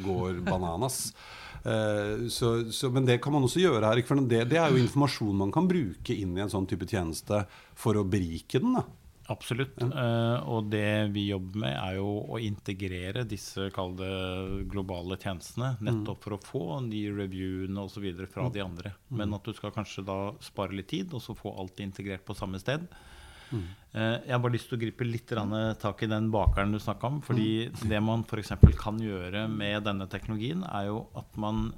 går 0.05 0.41
bananas. 0.49 1.13
uh, 1.63 2.27
så, 2.29 2.55
så, 2.71 2.91
men 2.93 3.07
det 3.07 3.21
kan 3.23 3.33
man 3.33 3.43
også 3.47 3.63
gjøre 3.63 3.85
her. 3.85 4.03
det, 4.27 4.43
det 4.51 4.59
er 4.59 4.71
jo 4.71 4.81
informasjon 4.81 5.37
man 5.45 5.51
kan 5.51 5.67
bruke 5.67 6.15
inn 6.15 6.37
i 6.37 6.43
en 6.43 6.51
sånn 6.51 6.67
type 6.67 6.87
tjeneste 6.89 7.45
for 7.75 7.97
å 7.97 8.03
berike 8.07 8.59
den. 8.59 8.77
da. 8.79 8.85
Absolutt. 9.33 9.81
Eh, 9.81 10.49
og 10.49 10.69
det 10.71 11.09
vi 11.15 11.27
jobber 11.31 11.63
med, 11.65 11.73
er 11.73 11.97
jo 11.97 12.09
å 12.35 12.39
integrere 12.41 13.25
disse 13.27 13.69
kalde 13.75 14.07
globale 14.71 15.17
tjenestene. 15.19 15.73
Nettopp 15.83 16.23
for 16.25 16.37
å 16.37 16.41
få 16.43 16.63
de 16.91 17.05
reviewene 17.13 17.87
osv. 17.87 18.07
fra 18.29 18.47
de 18.53 18.63
andre. 18.63 18.93
Men 19.13 19.33
at 19.35 19.45
du 19.47 19.53
skal 19.57 19.73
kanskje 19.75 20.05
da 20.07 20.19
spare 20.43 20.77
litt 20.77 20.91
tid, 20.93 21.13
og 21.13 21.23
så 21.23 21.35
få 21.37 21.55
alt 21.59 21.81
integrert 21.83 22.25
på 22.27 22.37
samme 22.37 22.61
sted. 22.61 22.87
Eh, 23.93 24.15
jeg 24.25 24.33
har 24.33 24.41
bare 24.41 24.55
lyst 24.55 24.71
til 24.71 24.79
å 24.79 24.81
gripe 24.81 25.05
litt 25.05 25.29
tak 25.81 26.01
i 26.01 26.09
den 26.09 26.31
bakeren 26.33 26.73
du 26.73 26.79
snakka 26.81 27.07
om. 27.07 27.21
fordi 27.21 27.69
det 27.85 28.01
man 28.01 28.25
f.eks. 28.25 28.53
kan 28.79 28.97
gjøre 28.97 29.47
med 29.47 29.83
denne 29.85 30.07
teknologien, 30.09 30.63
er 30.63 30.89
jo 30.89 31.07
at 31.15 31.37
man 31.37 31.73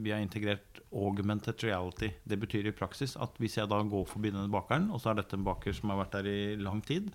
Vi 0.00 0.10
har 0.10 0.20
integrert 0.20 0.80
augmented 0.92 1.62
reality. 1.62 2.10
Det 2.24 2.40
betyr 2.40 2.66
i 2.66 2.72
praksis 2.72 3.16
at 3.20 3.36
hvis 3.38 3.58
jeg 3.58 3.68
da 3.68 3.82
går 3.82 4.06
forbi 4.08 4.30
denne 4.32 4.50
bakeren, 4.50 4.90
og 4.90 5.00
så 5.00 5.10
er 5.10 5.20
dette 5.20 5.36
en 5.36 5.44
baker 5.44 5.72
som 5.76 5.90
har 5.90 6.00
vært 6.00 6.16
der 6.16 6.26
i 6.30 6.56
lang 6.56 6.80
tid, 6.80 7.12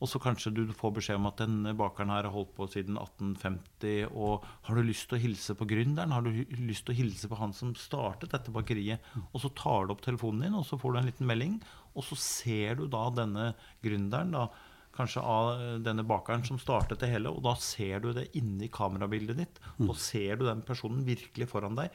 og 0.00 0.10
så 0.10 0.20
kanskje 0.22 0.52
du 0.54 0.62
får 0.74 0.92
beskjed 0.98 1.20
om 1.20 1.28
at 1.30 1.40
denne 1.42 1.74
bakeren 1.78 2.12
her 2.12 2.26
har 2.26 2.34
holdt 2.34 2.52
på 2.56 2.66
siden 2.72 2.98
1850, 3.00 4.10
og 4.10 4.44
har 4.66 4.78
du 4.78 4.84
lyst 4.86 5.08
til 5.10 5.18
å 5.18 5.22
hilse 5.22 5.56
på 5.58 5.68
gründeren? 5.70 6.14
Har 6.14 6.26
du 6.26 6.30
lyst 6.60 6.86
til 6.86 6.94
å 6.94 6.98
hilse 6.98 7.30
på 7.30 7.38
han 7.40 7.54
som 7.56 7.72
startet 7.78 8.34
dette 8.34 8.54
bakeriet? 8.54 9.04
Og 9.30 9.42
så 9.44 9.52
tar 9.56 9.86
du 9.86 9.94
opp 9.94 10.04
telefonen 10.04 10.46
din, 10.46 10.58
og 10.58 10.66
så 10.68 10.78
får 10.80 10.94
du 10.94 11.00
en 11.00 11.10
liten 11.10 11.30
melding, 11.30 11.58
og 11.94 12.06
så 12.06 12.18
ser 12.20 12.80
du 12.80 12.86
da 12.90 13.06
denne 13.14 13.52
gründeren, 13.84 14.34
da, 14.34 14.48
kanskje 14.94 15.22
av 15.26 15.48
eh, 15.58 15.76
denne 15.82 16.04
bakeren 16.06 16.44
som 16.46 16.58
startet 16.60 17.02
det 17.02 17.10
hele, 17.10 17.32
og 17.32 17.42
da 17.46 17.54
ser 17.60 18.02
du 18.04 18.12
det 18.14 18.28
inni 18.38 18.70
kamerabildet 18.72 19.40
ditt. 19.40 19.62
Da 19.78 19.96
ser 19.98 20.38
du 20.38 20.46
den 20.48 20.62
personen 20.66 21.04
virkelig 21.06 21.50
foran 21.50 21.78
deg 21.78 21.94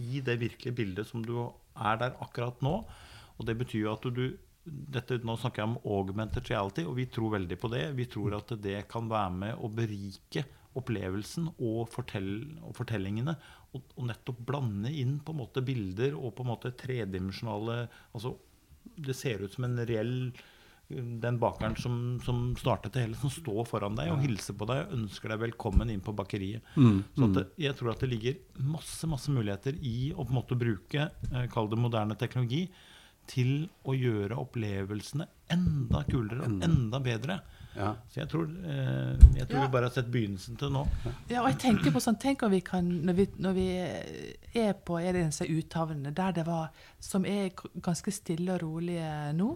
i 0.00 0.22
det 0.24 0.38
virkelige 0.40 0.76
bildet 0.76 1.10
som 1.10 1.22
du 1.26 1.36
er 1.40 2.00
der 2.00 2.16
akkurat 2.22 2.60
nå. 2.64 2.80
Og 3.38 3.46
det 3.48 3.56
betyr 3.60 3.86
jo 3.86 3.94
at 3.94 4.06
du 4.14 4.24
dette, 4.64 5.20
Nå 5.24 5.36
snakker 5.40 5.62
jeg 5.62 5.70
om 5.70 5.78
augmented 5.98 6.48
reality, 6.50 6.84
og 6.86 6.96
vi 6.98 7.06
tror 7.10 7.36
veldig 7.38 7.58
på 7.60 7.70
det. 7.72 7.84
Vi 7.96 8.06
tror 8.10 8.36
at 8.38 8.52
det 8.62 8.82
kan 8.90 9.08
være 9.10 9.32
med 9.36 9.62
å 9.62 9.70
berike 9.72 10.44
opplevelsen 10.78 11.48
og, 11.56 11.88
fortell, 11.90 12.30
og 12.66 12.76
fortellingene. 12.78 13.34
Og, 13.74 13.82
og 13.96 14.06
nettopp 14.10 14.44
blande 14.46 14.92
inn 14.92 15.18
på 15.24 15.34
en 15.34 15.42
måte 15.42 15.64
bilder 15.66 16.14
og 16.18 16.34
på 16.36 16.46
en 16.46 16.52
måte 16.52 16.74
tredimensjonale 16.78 17.84
altså 18.12 18.36
Det 18.96 19.14
ser 19.14 19.42
ut 19.44 19.52
som 19.54 19.66
en 19.66 19.78
reell 19.86 20.32
den 20.90 21.36
bakeren 21.38 21.76
som, 21.78 22.18
som 22.24 22.56
startet 22.58 22.96
det 22.96 23.04
hele, 23.04 23.18
som 23.20 23.30
står 23.30 23.62
foran 23.68 23.94
deg 23.94 24.10
og 24.10 24.24
hilser 24.24 24.56
på 24.58 24.66
deg 24.66 24.80
og 24.82 24.94
ønsker 24.96 25.30
deg 25.30 25.42
velkommen 25.44 25.92
inn 25.92 26.02
på 26.02 26.14
bakeriet. 26.18 26.64
Så 27.14 27.28
at 27.28 27.36
det, 27.36 27.44
jeg 27.62 27.76
tror 27.78 27.92
at 27.92 28.02
det 28.02 28.10
ligger 28.10 28.40
masse 28.72 29.06
masse 29.10 29.30
muligheter 29.30 29.78
i 29.78 30.10
å 30.10 30.24
på 30.24 30.32
en 30.32 30.40
måte 30.40 30.58
bruke 30.58 31.06
eh, 31.06 31.46
kall 31.52 31.70
det 31.70 31.78
moderne 31.78 32.18
teknologi 32.18 32.64
til 33.30 33.68
å 33.86 33.94
gjøre 33.94 34.36
opplevelsene 34.42 35.26
enda 35.54 36.02
kulere 36.08 36.44
og 36.48 36.62
enda 36.66 36.98
bedre. 37.02 37.40
Ja. 37.76 37.92
Så 38.10 38.18
jeg 38.24 38.28
tror, 38.32 38.48
eh, 38.66 39.12
jeg 39.38 39.46
tror 39.48 39.60
Ja. 39.60 39.66
vi 39.66 39.72
bare 39.72 39.86
har 39.86 39.94
sett 39.94 40.08
begynnelsen 40.10 40.56
til 40.58 40.72
nå. 40.74 40.82
Ja, 41.30 41.42
og 41.44 41.50
jeg 41.52 41.58
tenker 41.62 41.92
på 41.94 42.00
sånn, 42.02 42.18
tenk 42.18 42.42
om 42.42 42.50
vi 42.50 42.60
kan, 42.66 42.88
når 43.06 43.14
vi, 43.14 43.26
når 43.38 43.52
vi 43.54 43.68
er 44.58 44.72
på 44.74 44.98
er 45.00 45.12
det 45.14 45.26
disse 45.30 45.46
uthavnene, 45.46 46.12
der 46.14 46.32
det 46.32 46.46
var, 46.46 46.70
som 46.98 47.24
er 47.24 47.50
ganske 47.80 48.10
stille 48.12 48.56
og 48.58 48.62
rolige 48.64 49.32
nå, 49.38 49.52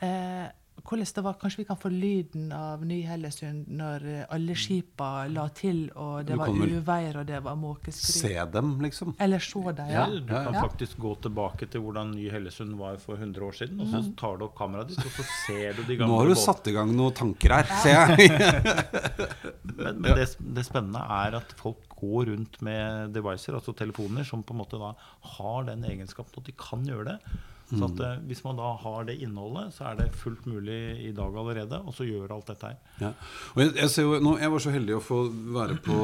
eh, 0.00 0.46
hvordan 0.86 1.12
det 1.16 1.22
var, 1.24 1.34
kanskje 1.40 1.58
vi 1.58 1.64
kan 1.68 1.76
få 1.82 1.90
lyden 1.90 2.52
av 2.54 2.84
Ny-Hellesund 2.86 3.66
når 3.68 4.04
eh, 4.12 4.24
alle 4.30 4.54
skipa 4.54 5.08
la 5.28 5.48
til, 5.56 5.90
og 5.98 6.24
det 6.28 6.36
var 6.38 6.48
uveier 6.52 6.76
uvær, 6.80 7.18
og 7.22 7.26
det 7.26 7.40
var 7.42 7.56
måkeskrik. 7.58 8.20
Se 8.22 8.44
dem, 8.54 8.70
liksom. 8.84 9.14
Eller 9.18 9.42
se 9.42 9.62
dem, 9.80 9.88
ja. 9.90 10.04
Du 10.06 10.26
kan 10.30 10.54
Ja. 10.54 10.62
faktisk 10.62 10.96
gå 11.02 11.14
tilbake 11.26 11.68
til 11.70 11.80
hvordan 11.82 12.12
Ny-Hellesund 12.14 12.76
var 12.78 12.96
for 13.02 13.16
100 13.16 13.42
år 13.48 13.52
siden, 13.58 13.80
og 13.80 13.86
så 13.88 14.02
Mm. 14.04 14.14
tar 14.16 14.36
du 14.38 14.44
opp 14.46 14.54
kameraet 14.58 14.88
ditt, 14.88 14.98
og 15.04 15.12
så 15.18 15.24
ser 15.46 15.72
du 15.74 15.82
de 15.82 15.96
gamle 15.96 16.12
Nå 16.12 16.18
har 16.18 16.26
du 16.26 16.34
båtene. 16.34 16.44
satt 16.46 16.66
i 16.68 16.72
gang 16.72 16.94
noen 16.96 17.12
tanker 17.14 17.50
her, 17.50 17.64
ser 17.82 18.16
jeg. 18.16 18.30
Men, 19.76 19.98
men 20.00 20.14
det, 20.16 20.24
det 20.56 20.64
spennende 20.64 21.02
er 21.02 21.34
at 21.36 21.52
folk 21.58 21.82
går 22.00 22.30
rundt 22.30 22.60
med 22.64 23.12
devices, 23.12 23.50
altså 23.54 23.74
telefoner, 23.76 24.24
som 24.24 24.42
på 24.46 24.54
en 24.54 24.60
måte 24.62 24.78
da 24.80 24.94
har 25.36 25.64
den 25.68 25.82
egenskapen 25.84 26.38
at 26.40 26.44
de 26.48 26.52
kan 26.56 26.84
gjøre 26.86 27.04
det. 27.04 27.18
Så 27.66 27.82
at 27.82 27.98
mm. 27.98 28.26
Hvis 28.28 28.44
man 28.44 28.58
da 28.60 28.68
har 28.78 29.06
det 29.08 29.16
innholdet, 29.22 29.72
så 29.74 29.88
er 29.90 29.96
det 29.98 30.10
fullt 30.14 30.44
mulig 30.46 30.78
i 31.02 31.12
dag 31.16 31.34
allerede. 31.34 31.80
Og 31.82 31.94
så 31.96 32.06
gjør 32.06 32.36
alt 32.36 32.52
dette 32.52 32.70
her. 32.70 32.76
Ja. 33.02 33.10
Og 33.54 33.62
jeg, 33.64 33.72
jeg, 33.80 33.92
ser 33.92 34.06
jo, 34.06 34.20
nå, 34.22 34.36
jeg 34.38 34.52
var 34.52 34.62
så 34.62 34.74
heldig 34.74 34.98
å 34.98 35.02
få 35.02 35.22
være 35.56 35.80
på, 35.86 35.96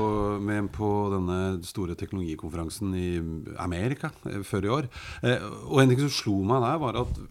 med 0.42 0.72
på 0.74 0.90
denne 1.14 1.38
store 1.66 1.94
teknologikonferansen 1.98 2.96
i 2.98 3.06
Amerika 3.62 4.10
eh, 4.30 4.42
før 4.46 4.66
i 4.66 4.74
år. 4.78 4.90
Eh, 5.22 5.46
og 5.68 5.82
en 5.82 5.92
ting 5.92 6.02
som 6.02 6.12
slo 6.18 6.40
meg 6.48 6.66
der, 6.66 6.82
var 6.82 6.98
at 7.04 7.22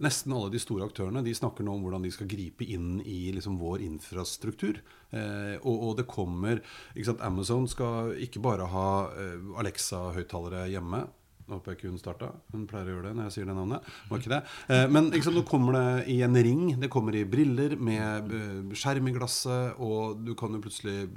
nesten 0.00 0.32
alle 0.32 0.50
de 0.52 0.60
store 0.60 0.86
aktørene 0.88 1.22
de 1.24 1.34
snakker 1.36 1.64
nå 1.66 1.74
om 1.76 1.84
hvordan 1.84 2.04
de 2.04 2.12
skal 2.14 2.28
gripe 2.30 2.64
inn 2.64 3.00
i 3.04 3.32
liksom, 3.36 3.58
vår 3.60 3.84
infrastruktur. 3.84 4.80
Eh, 5.10 5.56
og, 5.60 5.74
og 5.74 5.96
det 5.98 6.08
kommer 6.10 6.62
ikke 6.94 7.10
sant, 7.10 7.24
Amazon 7.26 7.68
skal 7.70 8.14
ikke 8.22 8.42
bare 8.44 8.68
ha 8.72 8.90
eh, 9.12 9.50
Alexa-høyttalere 9.60 10.68
hjemme. 10.72 11.04
Nå 11.50 11.58
håper 11.58 11.72
jeg 11.72 11.80
ikke 11.80 11.90
hun 11.90 11.98
starta. 11.98 12.28
Hun 12.54 12.66
pleier 12.70 12.86
å 12.86 12.92
gjøre 12.94 13.08
det 13.08 13.16
når 13.18 13.26
jeg 13.26 13.36
sier 13.36 13.48
det 13.50 13.56
navnet. 13.58 13.88
Var 14.06 14.22
ikke 14.22 14.32
det. 14.36 14.40
Eh, 14.70 14.84
men 14.94 15.10
ikke 15.10 15.26
sant, 15.26 15.38
nå 15.40 15.46
kommer 15.48 15.74
det 15.74 15.86
i 16.14 16.20
en 16.22 16.38
ring. 16.46 16.62
Det 16.78 16.90
kommer 16.92 17.16
i 17.18 17.24
briller 17.26 17.74
med 17.74 18.34
eh, 18.38 18.76
skjerm 18.78 19.10
i 19.10 19.14
glasset. 19.16 19.80
Og 19.82 20.20
du 20.22 20.36
kan 20.38 20.54
jo 20.54 20.62
plutselig 20.62 21.08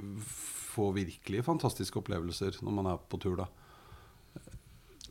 få 0.74 0.90
virkelig 0.96 1.44
fantastiske 1.46 2.00
opplevelser 2.02 2.58
når 2.66 2.80
man 2.80 2.90
er 2.90 3.04
på 3.06 3.22
tur 3.22 3.38
da. 3.44 3.46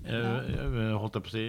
Jeg, 0.03 0.19
jeg, 0.51 0.87
holdt 0.99 1.15
jeg, 1.15 1.23
på 1.23 1.31
å 1.31 1.33
si, 1.33 1.43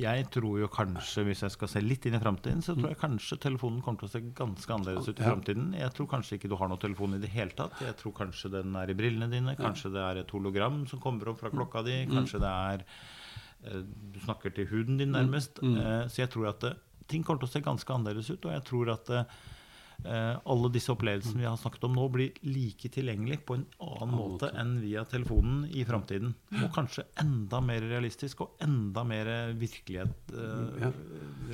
jeg 0.00 0.28
tror 0.32 0.54
jo 0.62 0.68
kanskje, 0.72 1.26
hvis 1.28 1.42
jeg 1.44 1.52
skal 1.52 1.68
se 1.68 1.82
litt 1.84 2.06
inn 2.08 2.16
i 2.16 2.20
framtiden, 2.22 2.62
så 2.64 2.72
tror 2.72 2.94
jeg 2.94 3.00
kanskje 3.02 3.36
telefonen 3.42 3.82
kommer 3.84 4.00
til 4.00 4.08
å 4.08 4.12
se 4.14 4.22
ganske 4.38 4.72
annerledes 4.72 5.10
ut 5.10 5.20
i 5.20 5.26
framtiden. 5.26 5.66
Jeg 5.76 5.92
tror 5.96 6.08
kanskje 6.14 6.38
ikke 6.38 6.48
du 6.48 6.56
har 6.56 6.72
noen 6.72 6.80
telefon 6.80 7.18
i 7.18 7.20
det 7.20 7.28
hele 7.34 7.52
tatt. 7.58 7.76
Jeg 7.84 7.98
tror 8.00 8.16
kanskje 8.16 8.52
den 8.56 8.72
er 8.80 8.88
i 8.88 8.96
brillene 8.96 9.28
dine. 9.28 9.58
Kanskje 9.60 9.92
det 9.92 10.00
er 10.06 10.22
et 10.22 10.32
hologram 10.32 10.86
som 10.88 11.02
kommer 11.04 11.34
opp 11.34 11.42
fra 11.42 11.52
klokka 11.52 11.84
di. 11.84 12.00
Kanskje 12.08 12.40
det 12.40 12.54
er 12.72 12.86
eh, 12.86 13.17
Du 13.62 14.20
snakker 14.22 14.54
til 14.54 14.66
huden 14.70 14.98
din, 15.00 15.12
nærmest. 15.12 15.58
Eh, 15.62 16.06
Så 16.08 16.22
jeg 16.22 16.30
tror 16.30 16.48
at 16.52 16.64
eh, 16.64 16.76
ting 17.08 17.24
kommer 17.24 17.40
til 17.42 17.48
å 17.48 17.52
se 17.52 17.60
ganske 17.64 17.94
annerledes 17.94 18.30
ut. 18.30 18.44
Og 18.44 18.52
jeg 18.52 18.64
tror 18.64 18.90
at 18.94 19.10
eh, 19.10 20.36
alle 20.46 20.70
disse 20.70 20.92
opplevelsene 20.94 21.40
vi 21.42 21.48
har 21.48 21.56
snakket 21.58 21.84
om 21.88 21.96
nå, 21.98 22.08
blir 22.14 22.30
like 22.46 22.88
tilgjengelig 22.94 23.40
på 23.48 23.56
en 23.58 23.66
annen 23.82 24.14
måte 24.14 24.52
enn 24.54 24.76
via 24.80 25.02
telefonen 25.10 25.64
i 25.74 25.82
framtiden. 25.84 26.34
Og 26.62 26.70
kanskje 26.76 27.06
enda 27.18 27.60
mer 27.60 27.80
realistisk 27.82 28.44
og 28.46 28.54
enda 28.62 29.02
mer 29.04 29.52
virkelighet 29.58 30.34
eh, 30.38 30.92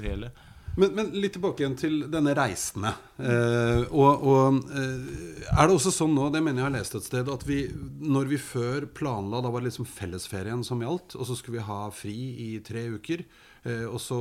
reelle. 0.04 0.32
Men, 0.76 0.90
men 0.96 1.10
litt 1.14 1.36
tilbake 1.36 1.62
igjen 1.62 1.76
til 1.78 2.00
denne 2.10 2.34
reisende. 2.34 2.90
Eh, 3.22 3.84
og 3.94 4.24
og 4.26 4.72
eh, 4.74 5.44
er 5.52 5.68
det 5.68 5.76
også 5.76 5.92
sånn 5.94 6.16
nå, 6.16 6.30
det 6.34 6.42
mener 6.42 6.62
jeg 6.62 6.66
har 6.66 6.74
lest 6.74 6.96
et 6.98 7.06
sted, 7.06 7.30
at 7.30 7.46
vi 7.46 7.60
når 8.02 8.32
vi 8.32 8.40
før 8.42 8.88
planla, 8.96 9.42
da 9.44 9.52
var 9.54 9.62
det 9.62 9.70
liksom 9.70 9.86
fellesferien 9.86 10.64
som 10.66 10.82
gjaldt, 10.82 11.14
og 11.14 11.28
så 11.28 11.38
skulle 11.38 11.60
vi 11.60 11.68
ha 11.68 11.78
fri 11.94 12.16
i 12.48 12.50
tre 12.66 12.88
uker, 12.96 13.22
eh, 13.62 13.86
og 13.86 14.00
så 14.02 14.18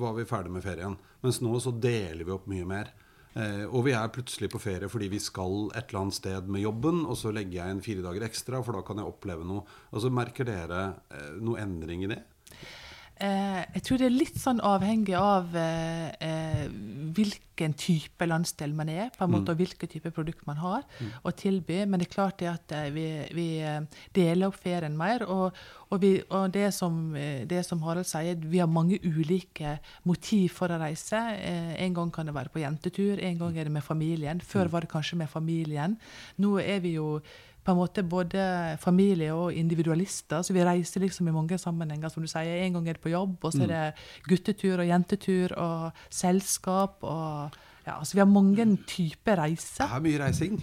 var 0.00 0.18
vi 0.18 0.28
ferdig 0.28 0.52
med 0.52 0.66
ferien. 0.66 0.98
Mens 1.24 1.40
nå 1.40 1.56
så 1.62 1.72
deler 1.72 2.26
vi 2.26 2.36
opp 2.36 2.50
mye 2.52 2.68
mer. 2.68 2.92
Eh, 3.34 3.64
og 3.64 3.88
vi 3.88 3.94
er 3.98 4.12
plutselig 4.14 4.46
på 4.52 4.60
ferie 4.62 4.86
fordi 4.86 5.08
vi 5.10 5.18
skal 5.18 5.72
et 5.74 5.88
eller 5.88 6.04
annet 6.04 6.18
sted 6.20 6.50
med 6.52 6.62
jobben, 6.62 7.02
og 7.08 7.18
så 7.18 7.32
legger 7.34 7.62
jeg 7.62 7.74
inn 7.74 7.82
fire 7.82 8.04
dager 8.04 8.28
ekstra, 8.28 8.60
for 8.62 8.76
da 8.76 8.84
kan 8.86 9.00
jeg 9.00 9.10
oppleve 9.10 9.46
noe. 9.48 9.64
Altså 9.90 10.12
Merker 10.14 10.46
dere 10.46 10.84
eh, 11.10 11.32
noe 11.42 11.64
endring 11.64 12.04
i 12.06 12.12
det? 12.12 12.20
Eh, 13.22 13.60
jeg 13.76 13.82
tror 13.86 14.00
det 14.00 14.06
er 14.08 14.14
litt 14.14 14.38
sånn 14.42 14.60
avhengig 14.66 15.14
av 15.14 15.52
eh, 15.54 16.08
eh, 16.18 16.64
hvilken 17.14 17.76
type 17.78 18.26
landsdel 18.26 18.72
man 18.74 18.90
er, 18.90 19.12
på 19.14 19.22
en 19.22 19.30
måte, 19.36 19.54
og 19.54 19.60
hvilken 19.60 19.90
type 19.92 20.10
produkt 20.16 20.42
man 20.48 20.58
har 20.58 20.82
å 21.22 21.30
tilby. 21.30 21.84
Men 21.86 22.02
det 22.02 22.08
er 22.08 22.14
klart 22.16 22.40
det 22.42 22.50
at 22.50 22.74
vi, 22.94 23.06
vi 23.36 23.46
deler 24.16 24.48
opp 24.48 24.58
ferien 24.58 24.98
mer. 24.98 25.22
Og, 25.30 25.54
og, 25.92 25.96
vi, 26.02 26.16
og 26.26 26.50
det, 26.56 26.66
som, 26.74 27.14
det 27.14 27.62
som 27.68 27.86
Harald 27.86 28.10
sier, 28.10 28.34
vi 28.42 28.58
har 28.58 28.70
mange 28.70 28.98
ulike 29.04 29.78
motiv 30.10 30.58
for 30.58 30.74
å 30.74 30.80
reise. 30.82 31.22
En 31.78 31.94
gang 31.94 32.10
kan 32.14 32.26
det 32.26 32.34
være 32.34 32.50
på 32.50 32.64
jentetur, 32.64 33.22
en 33.22 33.38
gang 33.44 33.54
er 33.54 33.70
det 33.70 33.78
med 33.78 33.86
familien. 33.86 34.42
Før 34.42 34.74
var 34.74 34.82
det 34.82 34.90
kanskje 34.96 35.22
med 35.22 35.30
familien. 35.30 35.94
Nå 36.42 36.56
er 36.58 36.82
vi 36.82 36.96
jo 36.98 37.20
på 37.64 37.72
en 37.72 37.80
måte 37.80 38.04
både 38.06 38.46
familie 38.82 39.34
og 39.34 39.52
individualister. 39.56 40.42
Så 40.44 40.52
vi 40.56 40.64
reiser 40.64 41.04
liksom 41.04 41.28
i 41.28 41.34
mange 41.34 41.58
sammenhenger. 41.58 42.12
Som 42.12 42.24
du 42.24 42.30
sier, 42.30 42.64
En 42.64 42.78
gang 42.78 42.88
er 42.88 42.98
det 42.98 43.04
på 43.04 43.12
jobb, 43.14 43.38
og 43.42 43.52
så 43.52 43.64
er 43.64 43.72
det 43.72 43.84
guttetur 44.28 44.80
og 44.80 44.88
jentetur 44.88 45.56
og 45.58 46.04
selskap 46.10 47.02
og 47.02 47.56
ja, 47.84 47.98
altså 47.98 48.16
Vi 48.16 48.20
har 48.22 48.28
mange 48.30 48.64
typer 48.88 49.36
reiser. 49.42 49.84
Det 49.84 49.96
er 49.98 50.04
mye 50.06 50.20
reising. 50.22 50.54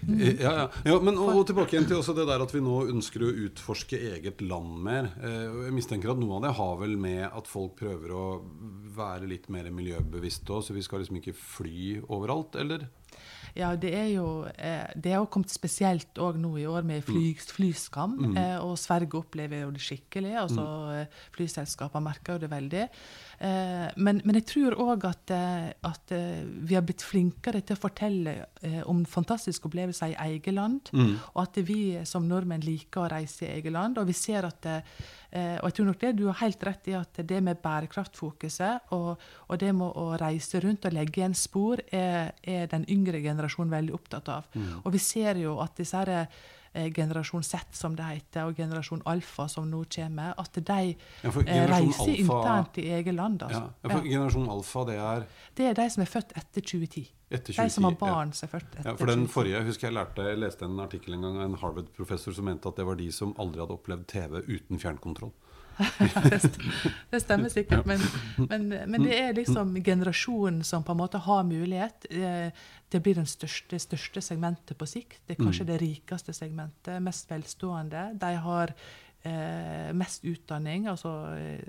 Ja, 0.42 0.54
ja. 0.58 0.64
ja 0.90 0.96
men 1.06 1.20
og, 1.22 1.36
og 1.38 1.44
tilbake 1.52 1.76
igjen 1.76 1.86
til 1.90 2.00
også 2.00 2.16
det 2.18 2.26
der 2.30 2.42
at 2.42 2.54
vi 2.54 2.64
nå 2.66 2.80
ønsker 2.90 3.26
å 3.28 3.34
utforske 3.46 4.00
eget 4.16 4.42
land 4.42 4.80
mer. 4.88 5.12
Eh, 5.22 5.68
Jeg 5.68 5.76
mistenker 5.76 6.16
at 6.16 6.22
noe 6.22 6.40
av 6.40 6.48
det 6.48 6.56
har 6.58 6.80
vel 6.82 6.96
med 7.02 7.28
at 7.28 7.50
folk 7.50 7.76
prøver 7.84 8.16
å 8.18 8.26
være 8.98 9.30
litt 9.30 9.52
mer 9.54 9.70
miljøbevisste 9.70 10.50
òg, 10.50 10.66
så 10.66 10.74
vi 10.74 10.82
skal 10.86 11.04
liksom 11.04 11.22
ikke 11.22 11.38
fly 11.38 12.00
overalt, 12.10 12.58
eller? 12.58 12.90
Ja, 13.58 13.74
det 13.76 13.94
er 13.98 14.10
jo 14.14 14.28
eh, 14.56 14.88
Det 14.96 15.16
har 15.16 15.28
kommet 15.32 15.52
spesielt 15.54 16.20
òg 16.22 16.40
nå 16.42 16.56
i 16.62 16.68
år 16.70 16.86
med 16.88 17.04
fly, 17.08 17.34
flyskam. 17.36 18.18
Mm. 18.32 18.38
og 18.66 18.78
Sverige 18.80 19.18
opplever 19.20 19.66
jo 19.66 19.72
det 19.76 19.82
skikkelig. 19.84 20.36
altså 20.44 20.62
mm. 20.62 21.20
Flyselskapene 21.36 22.06
merker 22.06 22.38
jo 22.38 22.44
det 22.46 22.52
veldig. 22.52 22.88
Eh, 23.42 23.88
men, 23.98 24.20
men 24.22 24.38
jeg 24.38 24.46
tror 24.52 24.76
òg 24.84 25.08
at, 25.10 25.32
eh, 25.34 25.70
at 25.88 26.14
eh, 26.14 26.44
vi 26.46 26.78
har 26.78 26.86
blitt 26.86 27.02
flinkere 27.06 27.64
til 27.66 27.78
å 27.78 27.82
fortelle 27.82 28.36
eh, 28.62 28.82
om 28.90 29.02
fantastiske 29.10 29.66
opplevelser 29.66 30.14
i 30.14 30.20
eget 30.36 30.54
land. 30.54 30.92
Og 31.34 31.42
at 31.42 31.58
vi 31.66 31.82
som 32.06 32.28
nordmenn 32.30 32.62
liker 32.66 33.06
å 33.06 33.10
reise 33.16 33.48
i 33.48 33.56
eget 33.56 33.74
land. 33.74 33.98
Og 33.98 34.10
vi 34.12 34.18
ser 34.18 34.46
at 34.46 34.70
eh, 34.70 34.84
og 35.32 35.70
jeg 35.70 35.76
tror 35.78 35.86
nok 35.88 36.00
det, 36.02 36.10
Du 36.20 36.26
har 36.28 36.42
helt 36.42 36.64
rett 36.68 36.88
i 36.92 36.96
at 36.98 37.22
det 37.24 37.38
med 37.40 37.62
bærekraftfokuset 37.64 38.92
og, 38.92 39.22
og 39.48 39.60
det 39.62 39.70
med 39.72 39.94
å 39.96 40.18
reise 40.20 40.60
rundt 40.60 40.84
og 40.90 40.92
legge 40.92 41.22
igjen 41.22 41.38
spor, 41.40 41.80
er, 41.88 42.34
er 42.44 42.68
den 42.68 42.84
yngre 42.92 43.22
generasjonen 43.24 43.41
veldig 43.50 43.94
opptatt 43.94 44.30
av. 44.30 44.44
Og 44.86 44.92
vi 44.92 44.98
ser 45.00 45.36
jo 45.36 45.60
at 45.60 45.76
disse 45.76 45.94
her, 45.98 46.28
eh, 46.74 46.90
generasjon 46.92 47.44
Z, 47.44 47.58
som 47.72 47.96
det 47.96 48.04
heter, 48.06 48.46
og 48.48 48.56
generasjon 48.56 49.02
Alfa, 49.06 49.48
som 49.50 49.70
nå 49.72 49.86
kommer, 49.96 50.34
at 50.38 50.54
de 50.54 50.96
Ja, 51.24 51.30
eh, 51.30 51.68
reiser 51.68 52.04
alfa- 52.04 52.18
internt 52.18 52.78
i 52.78 52.82
eget 52.90 53.14
land. 53.16 53.42
Altså. 53.44 53.70
ja, 53.84 53.90
for 53.90 54.06
Ja. 54.06 54.12
Generasjon 54.12 54.50
alfa, 54.50 54.86
det 54.86 54.96
er 54.96 55.26
Det 55.56 55.66
er 55.70 55.74
de 55.74 55.90
som 55.90 56.02
er 56.02 56.06
født 56.08 56.32
etter 56.38 56.62
2010. 56.62 57.08
etter 57.32 57.54
2010. 57.54 57.63
De 57.63 57.76
som 57.76 57.88
har 57.88 57.96
barn 58.00 58.34
selvfølgelig. 58.38 58.86
Ja, 58.86 58.96
for 59.00 59.12
den 59.12 59.28
forrige, 59.32 59.58
jeg 59.58 59.70
husker 59.70 59.88
jeg 59.88 59.98
lærte, 59.98 60.26
jeg 60.28 60.41
leste 60.41 60.67
en 60.67 60.82
artikkel 60.84 61.15
en 61.17 61.28
gang 61.28 61.39
av 61.39 61.46
en 61.50 61.62
Harvard-professor 61.62 62.36
som 62.36 62.50
mente 62.50 62.70
at 62.70 62.82
det 62.82 62.86
var 62.88 63.00
de 63.00 63.08
som 63.15 63.34
aldri 63.39 63.63
hadde 63.63 63.78
opplevd 63.80 64.06
TV 64.12 64.44
uten 64.50 64.82
fjernkontroll. 64.82 65.34
det 67.12 67.22
stemmer 67.24 67.50
sikkert, 67.58 67.86
men, 67.89 68.02
men, 68.50 68.67
men 68.91 69.06
det 69.08 69.15
er 69.17 69.34
liksom 69.34 69.74
generasjonen 69.84 70.63
som 70.67 70.84
på 70.84 70.94
en 70.94 71.00
måte 71.00 71.22
har 71.24 71.44
mulighet. 71.48 72.06
Eh, 72.12 72.52
Det 72.91 73.00
blir 73.00 73.15
det 73.15 73.30
største, 73.32 73.80
største 73.80 74.22
segmentet 74.22 74.76
på 74.78 74.86
sikt. 74.86 75.22
Det 75.26 75.38
er 75.38 75.44
kanskje 75.46 75.65
det 75.70 75.78
rikeste 75.80 76.34
segmentet, 76.36 77.00
mest 77.02 77.30
velstående. 77.32 78.10
De 78.20 78.32
har 78.36 78.74
eh, 79.28 79.92
mest 79.98 80.26
utdanning, 80.28 80.88
altså 80.92 81.14
eh, 81.38 81.64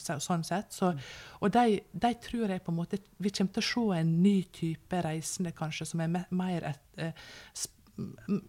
så, 0.00 0.18
sånn 0.22 0.44
sett. 0.46 0.74
Så, 0.76 0.92
og 1.40 1.52
de, 1.54 1.80
de 1.92 2.12
tror 2.22 2.52
jeg 2.52 2.64
på 2.64 2.72
en 2.72 2.78
måte 2.80 3.00
Vi 3.22 3.32
kommer 3.32 3.56
til 3.56 3.64
å 3.64 3.68
se 3.70 4.00
en 4.00 4.12
ny 4.22 4.36
type 4.54 5.02
reisende, 5.06 5.54
kanskje, 5.56 5.88
som 5.92 6.04
er 6.04 6.12
me, 6.12 6.24
mer 6.36 6.70
et, 6.72 6.86
eh, 7.00 7.26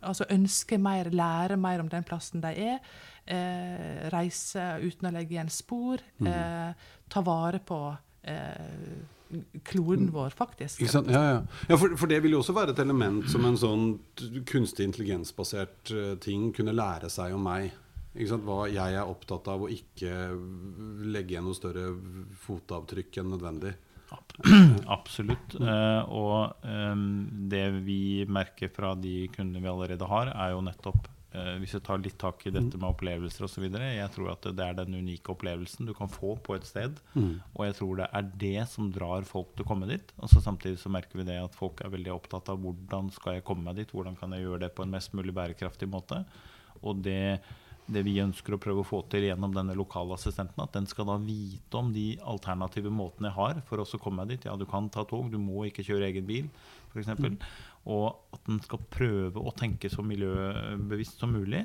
altså 0.01 0.27
ønsker 0.33 0.81
mer, 0.81 1.11
lære 1.11 1.57
mer 1.59 1.83
om 1.83 1.91
den 1.91 2.05
plassen 2.07 2.43
de 2.43 2.53
er. 2.71 2.79
Eh, 3.27 4.07
reise 4.13 4.73
uten 4.83 5.09
å 5.09 5.13
legge 5.15 5.37
igjen 5.37 5.51
spor. 5.51 6.03
Eh, 6.23 6.89
ta 7.07 7.23
vare 7.23 7.61
på 7.63 7.81
eh, 8.27 9.05
kloden 9.67 10.11
vår, 10.11 10.35
faktisk. 10.35 10.81
Ja, 10.81 11.03
ja. 11.07 11.41
ja 11.67 11.77
for, 11.79 11.95
for 11.99 12.11
det 12.11 12.21
vil 12.23 12.35
jo 12.35 12.43
også 12.43 12.55
være 12.55 12.75
et 12.75 12.83
element 12.83 13.27
som 13.31 13.45
en 13.47 13.59
sånn 13.59 13.89
kunstig 14.47 14.87
intelligensbasert 14.87 15.91
eh, 15.95 16.13
ting 16.23 16.51
kunne 16.55 16.75
lære 16.75 17.11
seg 17.13 17.35
om 17.35 17.47
meg. 17.47 17.71
Ikke 18.15 18.31
sant? 18.31 18.47
Hva 18.47 18.63
jeg 18.71 18.95
er 18.97 19.09
opptatt 19.09 19.49
av 19.51 19.65
å 19.65 19.71
ikke 19.71 20.13
legge 21.07 21.35
igjen 21.35 21.45
noe 21.47 21.57
større 21.57 21.91
fotavtrykk 22.45 23.21
enn 23.21 23.35
nødvendig. 23.35 23.75
Absolutt. 24.97 25.57
Eh, 25.59 26.01
og 26.15 26.65
det 27.51 27.65
vi 27.83 28.25
merker 28.29 28.71
fra 28.73 28.95
de 28.95 29.27
kundene 29.33 29.63
vi 29.63 29.71
allerede 29.71 30.07
har, 30.07 30.31
er 30.31 30.53
jo 30.53 30.63
nettopp 30.63 31.09
eh, 31.35 31.57
Hvis 31.59 31.75
vi 31.75 31.81
tar 31.83 31.99
litt 31.99 32.17
tak 32.21 32.45
i 32.47 32.53
dette 32.55 32.79
med 32.79 32.87
opplevelser 32.87 33.47
osv. 33.47 33.67
Jeg 33.67 34.09
tror 34.15 34.31
at 34.31 34.47
det 34.47 34.63
er 34.63 34.79
den 34.79 34.95
unike 34.95 35.33
opplevelsen 35.35 35.89
du 35.89 35.93
kan 35.97 36.11
få 36.11 36.37
på 36.39 36.55
et 36.55 36.67
sted. 36.69 37.01
Og 37.53 37.65
jeg 37.67 37.77
tror 37.81 38.01
det 38.01 38.09
er 38.09 38.31
det 38.47 38.67
som 38.71 38.89
drar 38.95 39.27
folk 39.27 39.53
til 39.53 39.67
å 39.67 39.71
komme 39.73 39.91
dit. 39.91 40.15
Og 40.21 40.31
så 40.31 40.41
samtidig 40.43 40.79
så 40.79 40.93
merker 40.93 41.19
vi 41.19 41.27
det 41.27 41.41
at 41.43 41.57
folk 41.57 41.83
er 41.83 41.93
veldig 41.93 42.15
opptatt 42.15 42.53
av 42.53 42.63
hvordan 42.63 43.11
skal 43.15 43.37
jeg 43.37 43.47
komme 43.47 43.67
meg 43.67 43.81
dit, 43.83 43.91
hvordan 43.91 44.15
kan 44.15 44.31
jeg 44.33 44.47
gjøre 44.47 44.65
det 44.65 44.75
på 44.77 44.87
en 44.87 44.95
mest 44.95 45.13
mulig 45.17 45.35
bærekraftig 45.35 45.91
måte. 45.91 46.23
Og 46.85 47.01
det, 47.03 47.41
det 47.87 48.03
vi 48.03 48.17
ønsker 48.19 48.55
å 48.55 48.59
prøve 48.61 48.83
å 48.83 48.87
få 48.87 49.01
til 49.11 49.27
gjennom 49.29 49.53
denne 49.55 49.75
lokale 49.77 50.15
assistenten, 50.17 50.59
at 50.63 50.75
den 50.75 50.87
skal 50.89 51.07
da 51.09 51.17
vite 51.21 51.79
om 51.79 51.93
de 51.95 52.09
alternative 52.27 52.91
måtene 52.93 53.31
jeg 53.31 53.37
har 53.37 53.61
for 53.67 53.83
å 53.83 54.01
komme 54.01 54.23
meg 54.23 54.35
dit. 54.35 54.47
Ja, 54.49 54.55
du 54.59 54.67
kan 54.69 54.89
ta 54.93 55.05
tog, 55.07 55.31
du 55.31 55.39
må 55.41 55.65
ikke 55.67 55.85
kjøre 55.87 56.09
egen 56.09 56.27
bil, 56.27 56.49
f.eks. 56.91 57.13
Og 57.87 58.07
at 58.35 58.49
den 58.49 58.59
skal 58.63 58.83
prøve 58.91 59.39
å 59.39 59.55
tenke 59.55 59.91
så 59.91 60.03
miljøbevisst 60.03 61.23
som 61.23 61.31
mulig. 61.31 61.63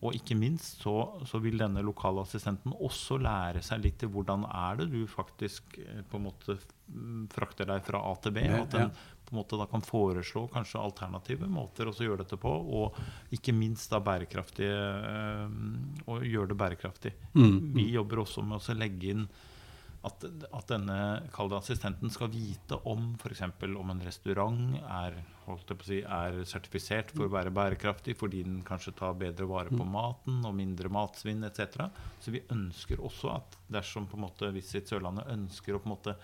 Og 0.00 0.16
ikke 0.16 0.34
minst 0.38 0.80
så, 0.80 0.94
så 1.28 1.38
vil 1.44 1.60
denne 1.60 1.82
lokale 1.84 2.22
assistenten 2.24 2.72
også 2.72 3.18
lære 3.20 3.60
seg 3.64 3.82
litt 3.84 3.98
til 4.00 4.08
hvordan 4.14 4.46
er 4.48 4.78
det 4.80 4.86
du 4.94 5.02
faktisk 5.10 5.76
eh, 5.82 6.00
på 6.08 6.16
en 6.16 6.24
måte 6.24 6.56
mm, 6.56 7.26
frakter 7.34 7.68
deg 7.68 7.84
fra 7.84 8.00
A 8.08 8.14
til 8.24 8.32
B. 8.32 8.46
At 8.48 8.72
den. 8.72 8.94
På 9.30 9.36
en 9.36 9.40
måte 9.40 9.58
da 9.60 9.68
kan 9.70 9.84
foreslå 9.86 10.48
kanskje 10.50 10.82
alternative 10.82 11.46
måter 11.50 11.86
å 11.86 11.94
gjøre 11.94 12.24
dette 12.24 12.38
på. 12.40 12.50
Og 12.50 12.98
ikke 13.36 13.54
minst 13.54 13.92
da 13.92 14.02
bærekraftige 14.02 14.74
eh, 14.74 15.46
Og 16.10 16.26
gjøre 16.26 16.50
det 16.50 16.58
bærekraftig. 16.58 17.14
Vi 17.78 17.90
jobber 17.94 18.24
også 18.24 18.42
med 18.42 18.58
å 18.58 18.78
legge 18.80 19.14
inn 19.14 19.24
at, 20.06 20.24
at 20.24 20.70
denne 20.70 20.96
kalde 21.34 21.58
assistenten 21.58 22.10
skal 22.12 22.30
vite 22.32 22.78
om 22.88 23.12
f.eks. 23.20 23.42
om 23.68 23.92
en 23.92 24.02
restaurant 24.04 24.78
er, 24.80 25.18
holdt 25.44 25.72
jeg 25.72 25.80
på 25.80 25.84
å 25.84 25.88
si, 25.90 25.98
er 26.00 26.38
sertifisert 26.48 27.12
for 27.12 27.26
å 27.26 27.34
være 27.34 27.52
bærekraftig 27.54 28.16
fordi 28.16 28.42
den 28.46 28.62
kanskje 28.66 28.94
tar 28.96 29.18
bedre 29.20 29.48
vare 29.50 29.72
på 29.74 29.84
maten 29.84 30.40
og 30.48 30.56
mindre 30.56 30.92
matsvinn 30.92 31.44
etc. 31.48 31.90
Så 32.22 32.32
vi 32.32 32.44
ønsker 32.54 33.02
også 33.04 33.34
at 33.34 33.58
dersom 33.70 34.08
på 34.08 34.16
en 34.16 34.24
måte 34.24 34.52
Visit 34.56 34.88
Sørlandet 34.88 35.28
ønsker 35.34 35.76
å 35.76 35.82
på 35.82 35.90
en 35.90 35.96
måte 35.98 36.16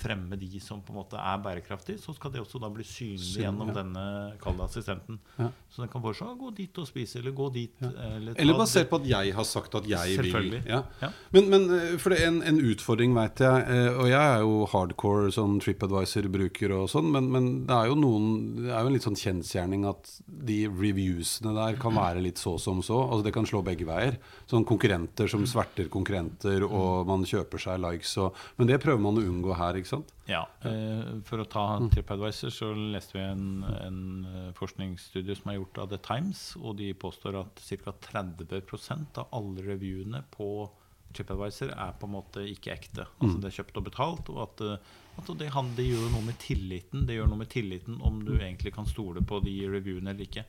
fremme 0.00 0.38
de 0.40 0.60
som 0.62 0.80
på 0.84 0.94
en 0.94 1.00
måte 1.00 1.20
er 1.20 1.40
bærekraftige, 1.44 2.00
så 2.00 2.14
skal 2.16 2.32
det 2.34 2.42
også 2.42 2.60
da 2.62 2.70
bli 2.72 2.86
synlig 2.86 3.20
Synlig, 3.20 3.44
gjennom 3.44 3.70
ja. 3.70 3.76
denne 3.80 4.04
kalde 4.42 4.64
assistenten. 4.64 5.18
Ja. 5.38 5.50
Så 5.70 5.82
den 5.82 5.90
kan 5.92 6.02
foreslå 6.02 6.34
gå 6.40 6.50
dit 6.56 6.80
og 6.80 6.88
spise, 6.88 7.20
eller 7.20 7.34
gå 7.36 7.48
dit. 7.54 7.74
Eller, 7.82 8.34
Eller 8.36 8.58
basert 8.58 8.90
på 8.90 9.00
at 9.00 9.08
jeg 9.08 9.34
har 9.36 9.46
sagt 9.46 9.74
at 9.78 9.88
jeg 9.88 10.16
vil. 10.16 10.30
Selvfølgelig. 10.30 10.62
Ja. 10.68 10.82
Ja. 11.02 11.10
Men, 11.34 11.50
men 11.52 11.66
eh, 11.76 11.96
for 12.00 12.14
det 12.14 12.20
er 12.22 12.30
en, 12.30 12.40
en 12.46 12.60
utfordring, 12.72 13.14
veit 13.16 13.42
jeg, 13.44 13.66
eh, 13.76 13.90
og 13.94 14.10
jeg 14.10 14.20
er 14.20 14.44
jo 14.44 14.56
hardcore 14.72 15.30
sånn 15.34 15.58
TripAdvisor-bruker 15.62 16.74
og 16.76 16.88
sånn, 16.92 17.10
men, 17.14 17.30
men 17.32 17.50
det 17.68 17.76
er 17.76 17.90
jo 17.90 17.98
noen 18.00 18.28
Det 18.60 18.70
er 18.70 18.84
jo 18.84 18.90
en 18.90 18.96
litt 18.96 19.06
sånn 19.06 19.18
kjensgjerning 19.18 19.86
at 19.90 20.12
de 20.26 20.60
reviewsene 20.68 21.54
der 21.56 21.78
kan 21.80 21.96
være 21.96 22.22
litt 22.24 22.40
så 22.40 22.56
som 22.60 22.82
så. 22.84 22.98
Altså 23.06 23.26
Det 23.28 23.34
kan 23.36 23.48
slå 23.48 23.62
begge 23.66 23.86
veier. 23.88 24.18
Sånn 24.50 24.66
konkurrenter 24.68 25.30
som 25.30 25.46
sverter 25.48 25.90
konkurrenter, 25.92 26.64
og 26.66 27.08
man 27.08 27.26
kjøper 27.28 27.62
seg 27.62 27.80
likes 27.82 28.16
og 28.20 28.36
Men 28.58 28.70
det 28.70 28.80
prøver 28.82 29.02
man 29.02 29.18
å 29.18 29.24
unngå 29.24 29.54
her, 29.56 29.78
ikke 29.78 29.89
sant? 29.90 30.10
Ja, 30.30 30.44
eh, 30.66 31.16
For 31.26 31.42
å 31.42 31.48
ta 31.50 31.64
TripAdvisor, 31.92 32.52
så 32.54 32.70
leste 32.74 33.18
vi 33.18 33.24
en, 33.24 33.46
en 33.66 34.02
eh, 34.30 34.50
forskningsstudie 34.58 35.36
som 35.38 35.52
er 35.52 35.58
gjort 35.60 35.82
av 35.84 35.90
The 35.92 36.00
Times, 36.06 36.44
og 36.60 36.78
de 36.80 36.92
påstår 36.94 37.40
at 37.42 37.64
ca. 37.84 37.94
30% 38.10 39.20
av 39.22 39.34
alle 39.36 39.66
reviewene 39.66 40.22
på 40.34 40.68
TripAdvisor 41.16 41.72
er 41.74 41.94
på 41.98 42.06
en 42.06 42.14
måte 42.14 42.44
ikke 42.46 42.74
ekte. 42.74 43.06
Altså 43.18 43.40
det 43.42 43.50
er 43.50 43.56
kjøpt 43.58 43.78
og 43.80 43.86
betalt. 43.88 44.32
Og 44.32 44.42
at, 44.44 44.64
eh, 44.66 44.90
at 45.18 45.30
det, 45.40 45.50
det 45.76 45.86
gjør 45.88 46.10
noe 46.14 46.26
med 46.28 46.38
tilliten. 46.42 47.06
Det 47.08 47.18
gjør 47.18 47.32
noe 47.32 47.42
med 47.42 47.50
tilliten 47.50 48.00
om 48.06 48.22
du 48.24 48.36
egentlig 48.38 48.74
kan 48.76 48.86
stole 48.88 49.22
på 49.26 49.42
de 49.44 49.56
reviewene 49.72 50.14
eller 50.14 50.28
ikke. 50.28 50.46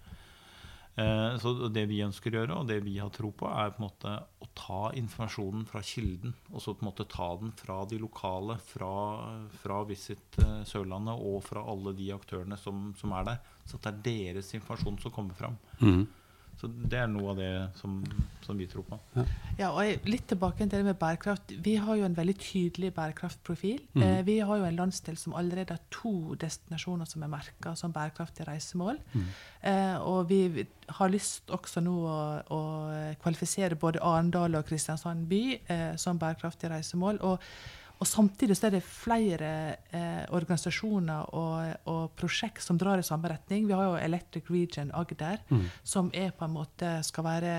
Eh, 0.96 1.38
så 1.40 1.54
det 1.72 1.86
vi 1.88 2.02
ønsker 2.04 2.34
å 2.34 2.42
gjøre, 2.42 2.58
og 2.60 2.68
det 2.68 2.82
vi 2.84 2.98
har 3.00 3.12
tro 3.16 3.32
på, 3.36 3.48
er 3.48 3.72
på 3.72 3.82
en 3.82 3.86
måte 3.86 4.16
å 4.44 4.50
ta 4.58 4.82
informasjonen 5.00 5.64
fra 5.70 5.84
kilden. 5.86 6.34
Og 6.52 6.64
så 6.64 6.76
på 6.76 6.84
en 6.84 6.90
måte 6.90 7.08
ta 7.12 7.30
den 7.40 7.54
fra 7.56 7.82
de 7.88 8.00
lokale, 8.02 8.58
fra, 8.74 8.94
fra 9.64 9.82
Visit 9.88 10.40
eh, 10.44 10.62
Sørlandet 10.68 11.24
og 11.32 11.40
fra 11.48 11.64
alle 11.72 11.96
de 11.98 12.12
aktørene 12.16 12.60
som, 12.60 12.90
som 13.00 13.16
er 13.18 13.30
der. 13.30 13.46
Så 13.66 13.80
at 13.80 13.88
det 13.88 13.94
er 13.94 14.02
deres 14.08 14.52
informasjon 14.58 15.00
som 15.04 15.16
kommer 15.16 15.38
fram. 15.38 15.56
Så 16.62 16.68
det 16.70 17.00
er 17.02 17.08
noe 17.10 17.32
av 17.32 17.40
det 17.40 17.52
som, 17.80 17.96
som 18.46 18.60
vi 18.60 18.68
tror 18.70 18.84
på. 18.86 18.98
Ja, 19.58 19.72
og 19.72 19.80
jeg, 19.82 19.98
litt 20.06 20.28
tilbake 20.30 20.62
til 20.62 20.76
det 20.76 20.86
med 20.86 21.00
bærekraft. 21.02 21.56
Vi 21.66 21.74
har 21.82 21.98
jo 21.98 22.06
en 22.06 22.18
veldig 22.18 22.36
tydelig 22.38 22.92
bærekraftprofil. 22.94 23.80
Eh, 23.98 24.20
vi 24.28 24.38
har 24.46 24.62
jo 24.62 24.68
en 24.68 24.78
landsdel 24.78 25.18
som 25.18 25.34
allerede 25.38 25.74
har 25.74 25.82
to 25.94 26.36
destinasjoner 26.42 27.10
som 27.10 27.26
er 27.26 27.34
merka 27.34 27.74
som 27.80 27.96
bærekraftige 27.96 28.46
reisemål. 28.52 29.02
Eh, 29.18 29.98
og 30.06 30.30
vi 30.30 30.42
vi 30.52 30.68
har 30.88 31.12
lyst 31.12 31.52
også 31.54 31.82
nå 31.84 31.94
å, 32.06 32.22
å 32.54 32.62
kvalifisere 33.22 33.78
både 33.80 34.02
Arendal 34.06 34.58
og 34.60 34.68
Kristiansand 34.70 35.28
by 35.32 35.44
eh, 35.56 35.92
som 36.02 36.20
bærekraftige 36.22 36.74
reisemål. 36.76 37.22
Og, 37.26 37.52
Og 38.02 38.08
samtidig 38.10 38.56
så 38.58 38.68
er 38.68 38.74
det 38.76 38.82
flere 38.82 39.50
eh, 39.94 40.24
organisasjoner 40.34 41.36
og, 41.38 41.88
og 41.92 42.16
prosjekt 42.18 42.64
som 42.66 42.80
drar 42.82 42.98
i 42.98 43.06
samme 43.06 43.30
retning. 43.30 43.68
Vi 43.70 43.76
har 43.78 43.92
jo 43.92 44.00
Electric 44.02 44.50
Region 44.50 44.90
Agder, 44.98 45.38
som 45.84 46.10
er 46.18 46.34
på 46.34 46.48
en 46.48 46.56
måte 46.56 46.96
skal 47.06 47.28
være 47.28 47.54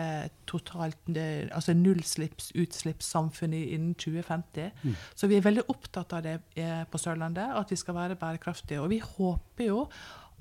totalt 0.51 1.13
altså 1.15 1.77
nullutslippssamfunn 1.79 3.55
innen 3.55 3.95
2050. 3.95 4.75
Så 5.15 5.31
vi 5.31 5.39
er 5.39 5.47
veldig 5.47 5.69
opptatt 5.71 6.13
av 6.19 6.27
det 6.27 6.37
eh, 6.59 6.83
på 6.91 6.99
Sørlandet, 6.99 7.55
at 7.63 7.71
vi 7.71 7.79
skal 7.79 7.95
være 8.01 8.19
bærekraftige. 8.19 8.83
Og 8.83 8.91
vi 8.91 8.99
håper 8.99 9.69
jo 9.69 9.87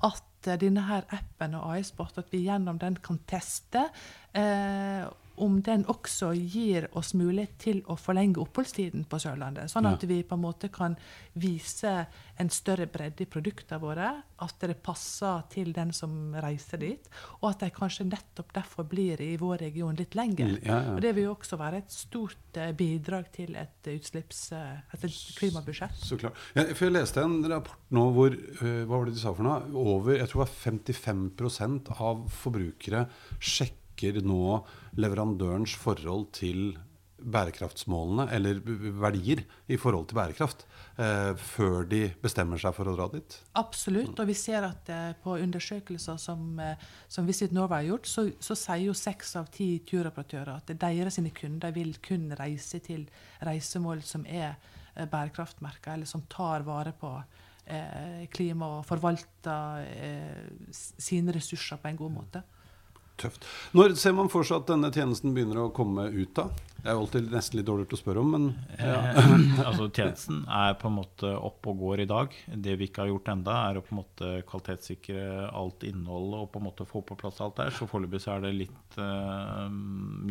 at 0.02 0.50
eh, 0.50 0.58
denne 0.60 0.82
her 0.88 1.06
appen 1.14 1.54
og 1.58 1.76
AI-sport, 1.76 2.18
at 2.18 2.32
vi 2.34 2.44
gjennom 2.48 2.78
den 2.82 2.98
kan 3.04 3.22
teste 3.30 3.86
eh, 4.34 5.06
om 5.36 5.60
den 5.64 5.84
også 5.90 6.32
gir 6.36 6.88
oss 6.98 7.12
mulighet 7.16 7.54
til 7.62 7.80
å 7.90 7.96
forlenge 8.00 8.40
oppholdstiden 8.42 9.06
på 9.08 9.20
Sørlandet. 9.22 9.70
Sånn 9.72 9.88
at 9.88 10.04
vi 10.08 10.20
på 10.26 10.36
en 10.36 10.44
måte 10.44 10.68
kan 10.72 10.96
vise 11.32 11.92
en 12.40 12.50
større 12.52 12.86
bredde 12.90 13.24
i 13.24 13.30
produktene 13.30 13.80
våre. 13.82 14.10
At 14.42 14.58
det 14.60 14.76
passer 14.82 15.44
til 15.52 15.72
den 15.74 15.92
som 15.94 16.34
reiser 16.42 16.80
dit. 16.82 17.10
Og 17.40 17.50
at 17.52 17.64
de 17.64 17.70
kanskje 17.74 18.08
nettopp 18.08 18.52
derfor 18.56 18.88
blir 18.88 19.20
i 19.22 19.36
vår 19.40 19.62
region 19.66 19.96
litt 19.98 20.16
lenger. 20.18 20.56
Ja, 20.60 20.80
ja. 20.88 20.94
Og 20.96 21.02
det 21.04 21.14
vil 21.16 21.28
jo 21.28 21.34
også 21.36 21.58
være 21.60 21.82
et 21.82 21.94
stort 21.94 22.58
eh, 22.60 22.72
bidrag 22.76 23.30
til 23.34 23.56
et 23.60 23.92
utslipps... 23.94 24.44
eh, 24.58 24.80
et 24.92 25.06
klimabudsjett. 25.38 26.00
Så 26.02 26.18
klart. 26.20 26.38
Ja, 26.56 26.66
for 26.72 26.88
jeg 26.88 26.96
leste 26.96 27.22
en 27.24 27.38
rapport 27.50 27.78
nå 27.92 28.08
hvor 28.16 28.34
øh, 28.34 28.82
Hva 28.86 28.96
var 28.96 29.06
det 29.08 29.14
de 29.16 29.22
sa 29.22 29.32
for 29.36 29.46
noe? 29.46 29.60
Over 29.78 30.16
jeg 30.18 30.30
tror 30.30 30.42
det 30.42 30.48
var 30.48 30.56
55% 30.80 31.94
av 32.02 32.26
forbrukere 32.42 33.06
sjekker 33.38 33.81
nå 34.24 34.62
leverandørens 34.98 35.76
forhold 35.78 36.32
til 36.32 36.72
bærekraftsmålene, 37.22 38.26
eller 38.34 38.60
verdier 38.98 39.42
i 39.70 39.76
forhold 39.78 40.08
til 40.10 40.18
bærekraft, 40.18 40.64
eh, 40.98 41.32
før 41.38 41.86
de 41.88 42.02
bestemmer 42.22 42.58
seg 42.58 42.74
for 42.74 42.90
å 42.90 42.96
dra 42.96 43.08
dit. 43.12 43.36
Absolutt. 43.58 44.18
Og 44.18 44.26
vi 44.26 44.34
ser 44.34 44.66
at 44.66 44.90
eh, 44.90 45.12
på 45.22 45.36
undersøkelser 45.38 46.18
som, 46.18 46.58
eh, 46.60 46.74
som 47.08 47.26
Visit 47.28 47.54
Norway 47.54 47.84
har 47.84 47.92
gjort, 47.92 48.10
så, 48.10 48.26
så 48.40 48.56
sier 48.58 48.88
jo 48.88 48.96
seks 48.98 49.36
av 49.38 49.50
ti 49.54 49.70
turoperatører 49.86 50.56
at 50.56 50.74
deres 50.74 51.20
kunder 51.34 51.72
vil 51.72 51.94
kun 52.02 52.32
reise 52.38 52.82
til 52.82 53.06
reisemål 53.40 54.02
som 54.02 54.26
er 54.26 54.56
eh, 54.96 55.06
bærekraftmerka, 55.06 55.94
eller 55.94 56.06
som 56.06 56.26
tar 56.28 56.66
vare 56.66 56.92
på 56.98 57.14
eh, 57.66 58.26
klima 58.32 58.78
og 58.78 58.86
forvalter 58.88 59.86
eh, 59.86 60.66
sine 60.72 61.34
ressurser 61.34 61.78
på 61.78 61.88
en 61.88 62.02
god 62.02 62.18
måte. 62.18 62.42
Tøft. 63.20 63.46
Når 63.76 63.96
ser 64.00 64.14
man 64.16 64.30
for 64.32 64.46
seg 64.46 64.62
at 64.62 64.70
denne 64.72 64.92
tjenesten 64.94 65.34
begynner 65.36 65.66
å 65.66 65.72
komme 65.74 66.08
ut 66.10 66.32
da? 66.38 66.48
Det 66.82 66.90
er 66.90 66.96
jo 66.96 67.04
alltid 67.04 67.28
nesten 67.30 67.60
litt 67.60 67.68
dårlig 67.68 67.84
å 67.94 67.98
spørre 68.00 68.22
om, 68.24 68.32
men 68.34 68.46
Eh, 68.82 69.58
altså 69.68 69.88
Tjenesten 69.94 70.42
er 70.50 70.74
på 70.80 70.88
en 70.88 70.96
måte 70.96 71.30
opp 71.36 71.66
og 71.70 71.78
går 71.82 72.02
i 72.04 72.08
dag. 72.10 72.34
Det 72.64 72.74
vi 72.78 72.88
ikke 72.88 73.04
har 73.04 73.12
gjort 73.12 73.30
enda 73.34 73.56
er 73.68 73.78
å 73.78 73.84
på 73.84 73.94
en 73.94 74.00
måte 74.00 74.30
kvalitetssikre 74.48 75.48
alt 75.48 75.86
innholdet 75.86 76.40
og 76.40 76.50
på 76.52 76.62
en 76.62 76.66
måte 76.66 76.88
få 76.88 77.04
på 77.06 77.18
plass 77.20 77.40
alt 77.44 77.58
der. 77.60 77.72
Så 77.74 77.88
foreløpig 77.90 78.22
er 78.32 78.42
det 78.44 78.52
litt, 78.56 78.98
eh, 78.98 79.78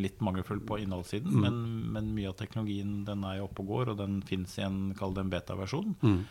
litt 0.02 0.22
mangelfullt 0.26 0.66
på 0.68 0.82
innholdssiden. 0.84 1.40
Men, 1.46 1.64
men 1.96 2.12
mye 2.18 2.32
av 2.34 2.38
teknologien 2.42 3.02
den 3.08 3.26
er 3.28 3.40
jo 3.40 3.48
oppe 3.48 3.66
og 3.66 3.74
går, 3.76 3.94
og 3.94 4.02
den 4.02 4.22
fins 4.28 4.58
i 4.60 4.66
en, 4.68 4.84
kall 4.98 5.16
det 5.16 5.26
en 5.26 5.34
beta-versjon. 5.34 5.96
Eh, 6.04 6.22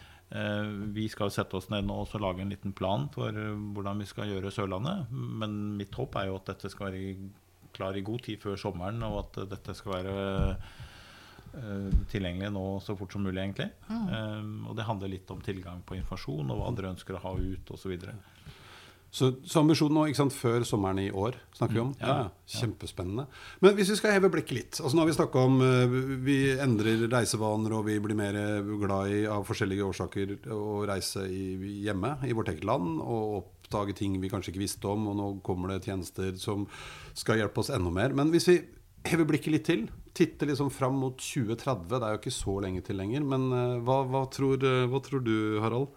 vi 0.94 1.08
skal 1.10 1.32
sette 1.34 1.56
oss 1.58 1.68
ned 1.72 1.88
nå 1.88 1.96
og 2.04 2.20
lage 2.22 2.44
en 2.44 2.52
liten 2.52 2.74
plan 2.76 3.08
for 3.10 3.34
eh, 3.34 3.56
hvordan 3.74 3.98
vi 4.02 4.06
skal 4.06 4.30
gjøre 4.30 4.52
Sørlandet. 4.54 5.10
Men 5.10 5.56
mitt 5.80 5.94
håp 5.98 6.14
er 6.20 6.28
jo 6.30 6.38
at 6.38 6.52
dette 6.52 6.70
skal 6.70 6.90
være 6.90 7.16
klar 7.74 7.98
i 7.98 8.04
god 8.06 8.22
tid 8.26 8.38
før 8.42 8.58
sommeren, 8.60 9.02
og 9.06 9.24
at 9.24 9.40
eh, 9.42 9.48
dette 9.50 9.74
skal 9.74 9.96
være 9.96 10.14
eh, 11.58 11.98
tilgjengelig 12.12 12.52
nå 12.54 12.64
så 12.84 12.94
fort 12.98 13.16
som 13.16 13.26
mulig, 13.26 13.42
egentlig. 13.42 13.70
Eh, 13.90 14.46
og 14.70 14.78
det 14.78 14.86
handler 14.86 15.14
litt 15.16 15.34
om 15.34 15.42
tilgang 15.42 15.82
på 15.86 15.98
informasjon 15.98 16.54
og 16.54 16.60
hva 16.60 16.70
andre 16.70 16.94
ønsker 16.94 17.18
å 17.18 17.24
ha 17.26 17.34
ut 17.34 17.74
osv. 17.74 17.96
Så, 19.10 19.32
så 19.42 19.64
ambisjonen 19.64 19.96
nå, 19.96 20.04
ikke 20.06 20.20
sant, 20.20 20.34
før 20.34 20.62
sommeren 20.66 21.00
i 21.02 21.08
år, 21.10 21.34
snakker 21.58 21.74
vi 21.74 21.82
om? 21.82 21.94
Ja, 21.98 22.10
Ja, 22.10 22.26
Kjempespennende. 22.60 23.24
Men 23.62 23.74
hvis 23.74 23.90
vi 23.90 23.96
skal 23.98 24.14
heve 24.14 24.30
blikket 24.30 24.54
litt 24.54 24.78
altså 24.78 24.94
Nå 24.94 25.02
har 25.02 25.08
vi 25.10 25.16
snakka 25.16 25.42
om 25.46 25.60
eh, 25.66 25.94
vi 26.26 26.36
endrer 26.54 27.06
reisevaner, 27.10 27.74
og 27.74 27.88
vi 27.88 27.98
blir 28.02 28.18
mer 28.18 28.38
glad 28.82 29.14
i 29.14 29.24
av 29.30 29.46
forskjellige 29.48 29.86
årsaker 29.86 30.36
å 30.54 30.82
reise 30.90 31.26
i, 31.26 31.54
hjemme 31.86 32.16
i 32.26 32.34
vårt 32.36 32.52
eget 32.54 32.66
land 32.66 33.00
og 33.02 33.40
oppdage 33.40 33.96
ting 33.98 34.14
vi 34.22 34.30
kanskje 34.30 34.54
ikke 34.54 34.64
visste 34.64 34.90
om, 34.90 35.08
og 35.10 35.18
nå 35.18 35.30
kommer 35.46 35.74
det 35.74 35.84
tjenester 35.86 36.34
som 36.38 36.66
skal 37.18 37.42
hjelpe 37.42 37.62
oss 37.62 37.72
enda 37.74 37.90
mer. 37.94 38.14
Men 38.14 38.30
hvis 38.34 38.48
vi 38.50 38.60
hever 39.10 39.26
blikket 39.28 39.54
litt 39.54 39.66
til, 39.68 39.88
titter 40.16 40.50
liksom 40.50 40.70
fram 40.74 40.98
mot 41.00 41.18
2030, 41.18 41.86
det 41.90 42.02
er 42.02 42.14
jo 42.14 42.20
ikke 42.20 42.34
så 42.34 42.56
lenge 42.62 42.82
til 42.86 42.98
lenger, 43.00 43.26
men 43.26 43.50
eh, 43.54 43.76
hva, 43.86 44.02
hva, 44.10 44.24
tror, 44.32 44.62
eh, 44.66 44.86
hva 44.90 45.02
tror 45.04 45.22
du, 45.26 45.34
Harald, 45.62 45.90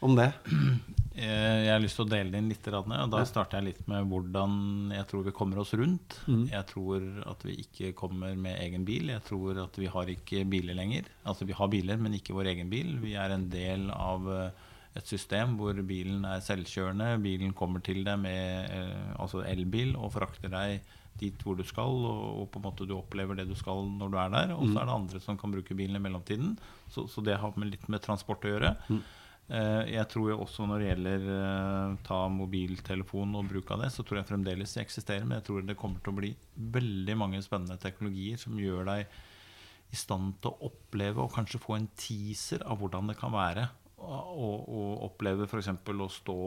om 0.00 0.16
det? 0.18 0.32
Eh, 1.16 1.64
Jeg 1.64 1.70
har 1.72 1.80
lyst 1.80 1.96
til 1.96 2.04
å 2.04 2.10
dele 2.12 2.28
det 2.28 2.40
inn 2.42 2.50
litt. 2.50 2.66
Og 2.68 2.90
da 3.08 3.22
starter 3.24 3.56
jeg 3.56 3.70
litt 3.70 3.86
med 3.88 4.04
hvordan 4.10 4.90
jeg 4.92 5.06
tror 5.08 5.22
vi 5.24 5.32
kommer 5.32 5.62
oss 5.62 5.72
rundt. 5.72 6.18
Mm. 6.28 6.42
Jeg 6.50 6.66
tror 6.68 7.06
at 7.32 7.46
vi 7.48 7.54
ikke 7.62 7.94
kommer 7.96 8.34
med 8.36 8.58
egen 8.60 8.84
bil. 8.84 9.08
Jeg 9.14 9.24
tror 9.24 9.62
at 9.62 9.78
vi 9.80 9.88
har 9.88 10.12
ikke 10.12 10.42
biler 10.44 10.76
lenger. 10.76 11.08
Altså 11.24 11.48
vi 11.48 11.56
har 11.56 11.72
biler, 11.72 11.96
men 11.96 12.18
ikke 12.18 12.36
vår 12.36 12.50
egen 12.52 12.68
bil. 12.68 12.98
Vi 13.00 13.14
er 13.16 13.32
en 13.32 13.48
del 13.48 13.88
av 13.96 14.28
eh, 14.28 14.68
et 15.00 15.08
system 15.08 15.56
hvor 15.56 15.80
bilen 15.88 16.28
er 16.28 16.44
selvkjørende. 16.44 17.14
Bilen 17.24 17.56
kommer 17.56 17.80
til 17.80 18.04
deg 18.04 18.20
med 18.20 18.68
eh, 18.76 19.10
altså 19.16 19.40
elbil 19.48 19.96
og 19.96 20.12
frakter 20.20 20.52
deg 20.52 20.84
dit 21.16 21.40
hvor 21.40 21.56
du 21.56 21.64
skal, 21.64 21.96
og, 22.12 22.42
på 22.52 22.60
en 22.60 22.66
måte 22.66 22.84
du 22.84 22.92
opplever 22.92 23.38
det 23.38 23.46
du 23.48 23.54
skal 23.56 23.86
når 23.88 24.10
du 24.12 24.18
er 24.20 24.32
der. 24.36 24.50
Og 24.52 24.66
så 24.68 24.82
er 24.82 24.88
det 24.90 25.00
andre 25.00 25.20
som 25.24 25.38
kan 25.40 25.54
bruke 25.54 25.76
bilen 25.78 25.96
i 25.96 26.02
mellomtiden. 26.04 26.58
Så, 26.92 27.06
så 27.08 27.24
det 27.24 27.38
har 27.40 27.56
med 27.56 27.72
litt 27.72 27.88
med 27.88 28.04
transport 28.04 28.44
å 28.44 28.52
gjøre. 28.52 28.76
Eh, 28.92 29.14
Jeg 29.46 30.08
tror 30.10 30.40
også 30.40 30.64
når 30.66 30.82
det 30.82 30.86
gjelder 30.88 31.26
eh, 31.30 31.92
ta 32.06 32.16
mobiltelefon 32.34 33.36
og 33.38 33.46
bruk 33.52 33.68
av 33.70 33.84
det, 33.84 33.92
så 33.94 34.02
tror 34.02 34.18
jeg 34.18 34.28
fremdeles 34.32 34.74
det 34.74 34.82
eksisterer. 34.82 35.22
Men 35.22 35.38
jeg 35.38 35.46
tror 35.46 35.62
det 35.62 35.78
kommer 35.78 36.02
til 36.02 36.10
å 36.10 36.18
bli 36.18 36.32
veldig 36.74 37.14
mange 37.20 37.42
spennende 37.44 37.78
teknologier 37.78 38.40
som 38.42 38.58
gjør 38.58 38.88
deg 38.90 39.06
i 39.94 39.98
stand 39.98 40.34
til 40.42 40.50
å 40.50 40.70
oppleve 40.70 41.22
og 41.22 41.34
kanskje 41.36 41.62
få 41.62 41.76
en 41.76 41.86
teaser 41.94 42.64
av 42.66 42.80
hvordan 42.80 43.12
det 43.12 43.18
kan 43.20 43.30
være 43.30 43.68
å, 44.02 44.16
å, 44.18 44.48
å 44.66 44.82
oppleve 45.06 45.46
f.eks. 45.46 45.70
å 45.70 46.08
stå 46.10 46.38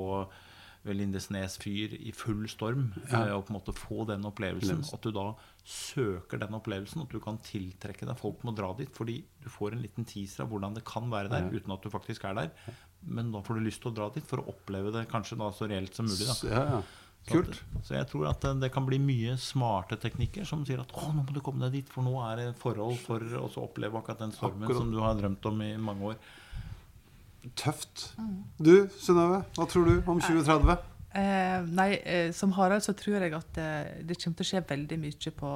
Lindesnes 0.85 1.57
fyr 1.59 1.93
i 1.99 2.11
full 2.15 2.47
storm 2.47 2.93
Ja. 3.11 3.25
eh, 3.27 3.33
og 3.35 3.45
på 3.47 3.51
en 3.53 3.59
måte 3.59 3.73
få 3.75 4.05
den 4.07 4.23
opplevelsen. 4.23 4.83
At 4.93 5.01
du 5.01 5.11
da 5.11 5.33
søker 5.65 6.39
den 6.39 6.55
opplevelsen, 6.55 7.01
at 7.03 7.09
du 7.09 7.19
kan 7.19 7.37
tiltrekke 7.37 8.07
deg 8.07 8.17
folk 8.17 8.43
med 8.43 8.53
å 8.53 8.57
dra 8.57 8.73
dit. 8.77 8.89
Fordi 8.95 9.23
du 9.43 9.49
får 9.49 9.73
en 9.73 9.81
liten 9.83 10.05
teaser 10.05 10.43
av 10.45 10.49
hvordan 10.49 10.73
det 10.75 10.85
kan 10.85 11.09
være 11.11 11.29
der, 11.29 11.49
uten 11.51 11.71
at 11.75 11.81
du 11.83 11.89
faktisk 11.89 12.23
er 12.25 12.33
der. 12.35 12.51
Men 13.05 13.31
da 13.31 13.41
får 13.41 13.59
du 13.59 13.65
lyst 13.67 13.81
til 13.81 13.91
å 13.91 13.95
dra 13.95 14.09
dit 14.09 14.23
for 14.25 14.37
å 14.41 14.47
oppleve 14.53 14.91
det 14.95 15.07
kanskje 15.09 15.37
da 15.37 15.51
så 15.51 15.67
reelt 15.69 15.93
som 15.93 16.05
mulig. 16.07 16.25
da 16.27 16.33
Så, 16.33 16.49
ja, 16.49 16.81
Kult. 17.29 17.47
så 17.51 17.77
at- 17.77 17.85
Så 17.85 17.93
jeg 17.95 18.07
tror 18.07 18.29
at 18.29 18.39
det- 18.41 18.59
det 18.61 18.71
kan 18.71 18.85
bli 18.85 18.97
mye 18.97 19.35
smarte 19.37 19.99
teknikker 19.99 20.45
som 20.45 20.65
sier 20.65 20.79
at 20.79 20.87
å, 20.93 21.13
nå 21.13 21.25
må 21.25 21.33
du 21.33 21.41
komme 21.41 21.59
deg 21.59 21.71
dit, 21.73 21.87
for 21.89 22.01
nå 22.03 22.15
er 22.31 22.35
det 22.37 22.55
forhold 22.57 22.97
for 22.99 23.19
å 23.19 23.49
oppleve 23.69 23.93
akkurat 24.01 24.17
den 24.19 24.31
stormen 24.31 24.63
Akkurat. 24.63 24.77
som 24.77 24.91
du 24.91 24.99
har 24.99 25.15
drømt 25.15 25.45
om 25.45 25.61
i 25.61 25.75
mange 25.77 26.01
år. 26.01 26.15
Tøft. 27.55 28.09
Du, 28.59 28.89
Synnøve, 28.99 29.43
hva 29.55 29.67
tror 29.69 29.87
du 29.87 29.95
om 30.11 30.19
2030? 30.19 30.89
Eh, 31.17 31.63
nei, 31.73 31.93
eh, 32.05 32.29
som 32.35 32.51
Harald 32.53 32.83
så 32.85 32.93
tror 32.97 33.23
jeg 33.23 33.33
at 33.33 33.57
eh, 33.57 34.03
det 34.05 34.19
kommer 34.19 34.37
til 34.37 34.45
å 34.45 34.49
skje 34.51 34.65
veldig 34.69 34.99
mye 35.01 35.33
på, 35.39 35.53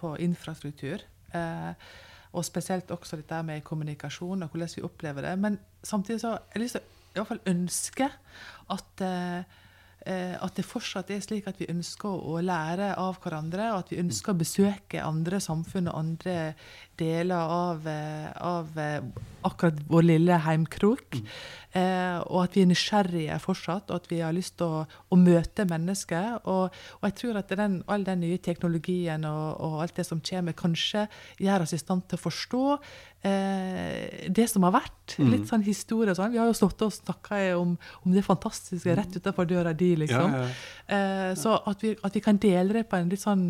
på 0.00 0.14
infrastruktur. 0.24 1.04
Eh, 1.36 1.92
og 2.36 2.44
spesielt 2.44 2.90
også 2.92 3.20
dette 3.20 3.38
med 3.46 3.64
kommunikasjon 3.64 4.42
og 4.42 4.50
hvordan 4.50 4.72
vi 4.74 4.86
opplever 4.86 5.28
det. 5.28 5.36
Men 5.38 5.60
samtidig 5.82 6.20
så 6.24 6.34
har 6.34 6.42
jeg 6.54 6.64
lyst 6.64 6.78
til 6.78 6.82
å 6.82 6.92
i 7.16 7.20
hvert 7.20 7.30
fall 7.30 7.46
ønske 7.52 8.10
at 8.74 9.04
eh, 9.06 9.54
eh, 10.10 10.34
at 10.42 10.58
det 10.58 10.66
fortsatt 10.66 11.12
er 11.14 11.22
slik 11.24 11.46
at 11.48 11.62
vi 11.62 11.70
ønsker 11.72 12.12
å 12.12 12.42
lære 12.44 12.90
av 13.00 13.16
hverandre, 13.22 13.70
og 13.72 13.84
at 13.84 13.94
vi 13.94 14.02
ønsker 14.02 14.34
å 14.34 14.40
besøke 14.42 15.04
andre 15.04 15.40
samfunn 15.40 15.88
og 15.92 16.00
andre 16.02 16.36
deler 16.98 17.56
av, 17.56 17.88
av 18.36 18.76
akkurat 19.46 19.78
vår 19.90 20.08
lille 20.10 20.40
heimkrok. 20.46 21.20
Eh, 21.76 22.18
og 22.30 22.46
at 22.46 22.54
vi 22.56 22.62
er 22.64 22.68
nysgjerrige 22.70 23.36
fortsatt, 23.42 23.90
og 23.90 24.00
at 24.00 24.06
vi 24.08 24.22
har 24.22 24.32
lyst 24.32 24.54
til 24.60 24.70
å, 24.70 24.84
å 24.86 25.18
møte 25.20 25.66
mennesker. 25.68 26.38
Og, 26.48 26.76
og 27.00 27.08
jeg 27.08 27.16
tror 27.20 27.40
at 27.42 27.52
den, 27.58 27.80
all 27.92 28.06
den 28.06 28.22
nye 28.24 28.38
teknologien 28.42 29.26
og, 29.28 29.58
og 29.60 29.82
alt 29.84 29.98
det 29.98 30.06
som 30.08 30.22
kommer, 30.24 30.56
kanskje 30.56 31.04
gjør 31.42 31.66
oss 31.66 31.74
i 31.76 31.80
stand 31.82 32.06
til 32.08 32.16
å 32.16 32.22
forstå 32.22 32.62
eh, 33.28 34.30
det 34.32 34.46
som 34.52 34.64
har 34.68 34.76
vært. 34.78 35.18
Litt 35.20 35.50
sånn 35.50 35.66
historie 35.66 36.14
og 36.14 36.18
sånn. 36.18 36.32
Vi 36.32 36.40
har 36.40 36.48
jo 36.48 36.56
stått 36.56 36.86
og 36.86 36.94
snakka 36.94 37.42
om, 37.58 37.76
om 38.06 38.16
det 38.16 38.24
fantastiske 38.24 38.96
rett 38.96 39.18
utenfor 39.18 39.50
døra 39.50 39.76
di, 39.76 39.92
liksom. 40.00 40.32
Ja, 40.32 40.46
ja. 40.46 40.96
Eh, 40.96 41.34
så 41.36 41.58
at 41.66 41.84
vi, 41.84 41.92
at 42.06 42.16
vi 42.16 42.24
kan 42.24 42.40
dele 42.40 42.80
det 42.80 42.86
på 42.88 42.96
en 42.96 43.12
litt 43.12 43.22
sånn 43.22 43.46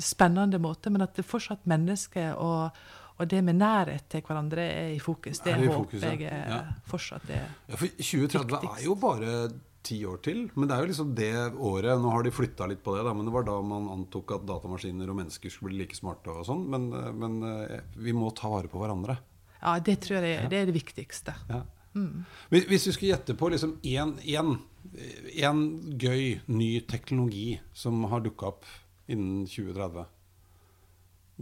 spennende 0.00 0.62
måte, 0.62 0.92
men 0.94 1.04
at 1.04 1.18
det 1.18 1.28
fortsatt 1.28 1.68
mennesker 1.68 2.38
og, 2.40 2.82
og 3.22 3.28
det 3.30 3.42
med 3.46 3.58
nærhet 3.60 4.08
til 4.12 4.22
hverandre 4.26 4.64
er 4.68 4.94
i 4.96 5.00
fokus. 5.02 5.40
Det 5.44 5.52
Er 5.54 5.62
i 5.64 5.66
håper 5.70 5.78
fokus, 5.84 6.02
ja. 6.02 6.10
jeg 6.14 6.28
er 6.30 6.48
Ja. 6.52 6.62
fortsatt 6.90 7.30
er 7.30 7.46
Ja, 7.68 7.76
for 7.76 7.86
2030 7.98 8.62
er 8.76 8.82
jo 8.84 8.94
bare 8.94 9.34
ti 9.82 10.04
år 10.06 10.20
til. 10.22 10.44
Men 10.54 10.68
det 10.68 10.76
er 10.76 10.80
jo 10.84 10.90
liksom 10.92 11.14
det 11.18 11.32
året 11.58 11.98
Nå 12.00 12.10
har 12.14 12.22
de 12.22 12.30
flytta 12.30 12.68
litt 12.70 12.82
på 12.84 12.94
det, 12.96 13.04
da, 13.04 13.12
men 13.14 13.26
det 13.26 13.32
var 13.34 13.42
da 13.48 13.56
man 13.66 13.88
antok 13.90 14.30
at 14.36 14.46
datamaskiner 14.46 15.10
og 15.10 15.16
mennesker 15.18 15.50
skulle 15.50 15.72
bli 15.72 15.80
like 15.82 15.96
smarte 15.98 16.30
og 16.30 16.46
sånn. 16.46 16.66
Men, 16.70 16.92
eh, 16.92 17.12
men 17.12 17.42
eh, 17.42 17.80
vi 17.96 18.12
må 18.14 18.30
ta 18.34 18.48
vare 18.52 18.68
på 18.70 18.78
hverandre. 18.78 19.18
Ja, 19.62 19.78
det 19.78 20.00
tror 20.02 20.22
jeg 20.22 20.48
det 20.50 20.58
er 20.58 20.66
det 20.66 20.74
viktigste. 20.74 21.34
Ja. 21.48 21.62
Hvis, 22.48 22.64
hvis 22.70 22.84
du 22.88 22.92
skulle 22.92 23.12
gjette 23.12 23.34
på 23.36 23.50
liksom 23.52 23.74
én 23.84 24.16
gøy 26.00 26.40
ny 26.48 26.70
teknologi 26.88 27.60
som 27.74 28.04
har 28.08 28.20
dukka 28.24 28.46
opp 28.48 28.64
innen 29.12 29.44
2030 29.46 30.06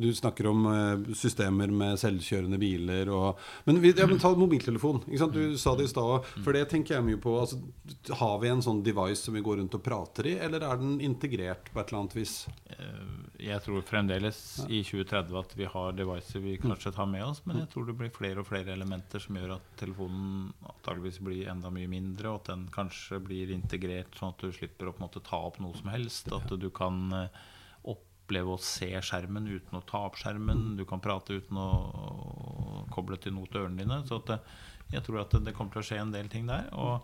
Du 0.01 0.09
snakker 0.17 0.47
om 0.51 0.65
eh, 0.71 1.15
systemer 1.19 1.71
med 1.75 1.99
selvkjørende 2.01 2.59
biler 2.61 3.11
og 3.13 3.39
Men, 3.67 3.83
ja, 3.85 4.07
men 4.09 4.21
ta 4.23 4.31
mobiltelefon. 4.39 5.03
Du 5.07 5.57
sa 5.61 5.75
det 5.77 5.85
i 5.85 5.91
stad. 5.93 6.29
For 6.45 6.57
det 6.57 6.65
tenker 6.73 6.97
jeg 6.97 7.07
mye 7.07 7.21
på. 7.21 7.35
Altså, 7.43 7.59
har 8.21 8.39
vi 8.43 8.49
en 8.49 8.63
sånn 8.65 8.81
device 8.87 9.21
som 9.27 9.37
vi 9.37 9.43
går 9.45 9.61
rundt 9.61 9.77
og 9.77 9.83
prater 9.85 10.31
i, 10.33 10.37
eller 10.41 10.65
er 10.65 10.81
den 10.81 10.97
integrert 11.05 11.69
på 11.75 11.81
et 11.83 11.91
eller 11.93 12.03
annet 12.05 12.17
vis? 12.17 12.35
Eh, 12.73 13.19
Jeg 13.41 13.63
tror 13.65 13.81
fremdeles 13.89 14.39
i 14.69 14.83
2030 14.85 15.37
at 15.41 15.55
vi 15.57 15.69
har 15.73 15.95
devices 15.97 16.41
vi 16.45 16.59
kanskje 16.61 16.93
tar 16.97 17.07
med 17.09 17.25
oss, 17.25 17.41
men 17.49 17.63
jeg 17.63 17.71
tror 17.73 17.87
det 17.89 17.95
blir 17.97 18.11
flere 18.13 18.43
og 18.43 18.49
flere 18.51 18.75
elementer 18.75 19.23
som 19.23 19.37
gjør 19.39 19.55
at 19.57 19.71
telefonen 19.81 20.51
antageligvis 20.69 21.21
blir 21.25 21.49
enda 21.49 21.71
mye 21.73 21.89
mindre, 21.89 22.29
og 22.35 22.43
at 22.43 22.51
den 22.53 22.67
kanskje 22.75 23.21
blir 23.25 23.53
integrert 23.55 24.17
sånn 24.21 24.35
at 24.35 24.45
du 24.45 24.53
slipper 24.53 24.91
å 24.91 24.93
på 24.93 25.01
en 25.01 25.07
måte 25.09 25.25
ta 25.25 25.41
opp 25.49 25.57
noe 25.65 25.77
som 25.79 25.89
helst. 25.93 26.29
At 26.37 26.53
du 26.61 26.69
kan 26.71 27.01
eh, 27.17 27.41
oppleve 28.31 28.55
å 28.55 28.63
se 28.63 28.93
skjermen 29.03 29.51
uten 29.51 29.79
å 29.81 29.85
ta 29.85 30.07
opp 30.07 30.21
skjermen. 30.21 30.77
Du 30.79 30.87
kan 30.89 31.03
prate 31.03 31.41
uten 31.43 31.59
å 31.59 31.71
å 31.91 32.85
koble 32.95 33.19
til 33.21 33.35
noe 33.35 33.51
til 33.51 33.65
ørene 33.65 33.83
dine. 33.83 34.01
Så 34.07 34.23
at 34.23 34.31
det, 34.31 34.39
jeg 34.95 35.05
tror 35.07 35.21
at 35.25 35.35
det, 35.35 35.45
det 35.51 35.57
kommer 35.57 35.75
til 35.75 35.83
å 35.83 35.89
skje 35.91 35.99
en 36.01 36.15
del 36.15 36.31
ting 36.33 36.49
der. 36.49 36.71
Og 36.79 37.03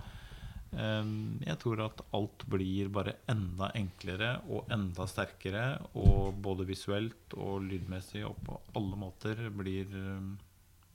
Ehm, 0.75 1.39
Jeg 1.47 1.59
tror 1.63 1.85
at 1.87 2.03
alt 2.17 2.45
blir 2.51 2.91
bare 2.93 3.17
enda 3.31 3.71
enklere 3.79 4.37
og 4.49 4.73
enda 4.73 5.07
sterkere. 5.09 5.67
Og 5.95 6.35
både 6.43 6.67
visuelt 6.69 7.37
og 7.37 7.63
lydmessig 7.67 8.25
og 8.27 8.37
på 8.47 8.59
alle 8.77 8.99
måter 9.01 9.47
blir 9.55 9.87
ehm, 9.87 10.35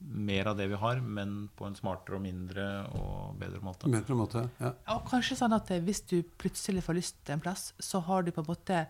mer 0.02 0.50
av 0.50 0.58
det 0.58 0.66
vi 0.66 0.78
har, 0.78 1.00
men 1.00 1.46
på 1.54 1.66
en 1.68 1.78
smartere 1.78 2.18
og 2.18 2.24
mindre 2.24 2.66
og 2.98 3.36
bedre 3.38 3.62
måte. 3.62 3.90
Bedre 3.90 4.16
måte, 4.18 4.48
ja. 4.58 4.72
Og 4.96 5.06
kanskje 5.10 5.38
sånn 5.38 5.54
at 5.54 5.70
eh, 5.70 5.82
hvis 5.82 6.02
du 6.10 6.18
plutselig 6.42 6.82
får 6.82 6.98
lyst 6.98 7.20
til 7.22 7.36
en 7.36 7.44
plass, 7.44 7.70
så 7.78 8.02
har 8.02 8.26
du 8.26 8.32
på 8.34 8.42
en 8.42 8.50
måte 8.50 8.84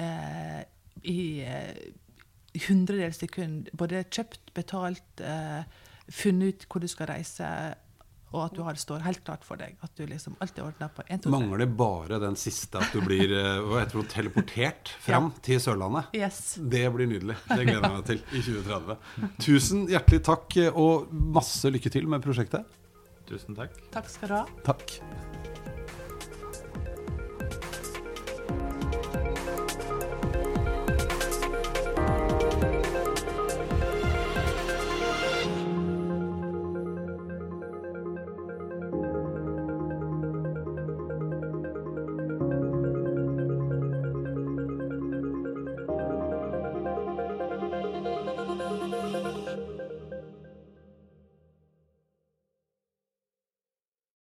eh, 0.00 0.62
i 1.08 1.20
eh, 1.44 1.92
hundredels 2.68 3.22
sekund 3.22 3.70
både 3.78 4.04
kjøpt, 4.12 4.52
betalt, 4.56 5.22
eh, 5.24 5.62
funnet 6.12 6.52
ut 6.52 6.68
hvor 6.68 6.82
du 6.82 6.90
skal 6.90 7.10
reise, 7.12 7.48
og 8.32 8.46
at 8.46 8.54
du 8.56 8.62
har 8.64 8.76
det 8.76 8.80
står 8.80 9.02
helt 9.04 9.20
klart 9.26 9.44
for 9.44 9.60
deg. 9.60 9.76
At 9.84 9.92
du 9.98 10.06
liksom 10.08 10.36
alt 10.40 10.56
er 10.56 10.64
ordna 10.64 10.88
på 10.92 11.04
1, 11.04 11.24
2, 11.26 11.28
3. 11.28 11.32
Mangler 11.34 11.66
bare 11.68 12.20
den 12.22 12.36
siste, 12.40 12.80
at 12.80 12.94
du 12.94 13.02
blir 13.04 13.32
eh, 13.36 13.60
hva 13.68 13.82
heter 13.82 14.00
det, 14.00 14.06
teleportert 14.14 14.94
fram 15.04 15.32
til 15.44 15.60
Sørlandet. 15.62 16.12
Yes. 16.16 16.56
Det 16.56 16.86
blir 16.94 17.10
nydelig. 17.10 17.36
Det 17.50 17.60
gleder 17.60 17.88
jeg 17.88 17.96
meg 17.98 18.06
til 18.08 18.22
i 18.22 18.44
2030. 18.48 19.34
Tusen 19.48 19.84
hjertelig 19.92 20.22
takk, 20.28 20.60
eh, 20.64 20.72
og 20.72 21.12
masse 21.12 21.72
lykke 21.72 21.92
til 21.92 22.08
med 22.08 22.24
prosjektet. 22.24 22.80
Tusen 23.28 23.56
takk. 23.58 23.76
Takk 23.94 24.08
skal 24.12 24.32
du 24.32 24.40
ha. 24.40 24.46
Takk. 24.66 25.61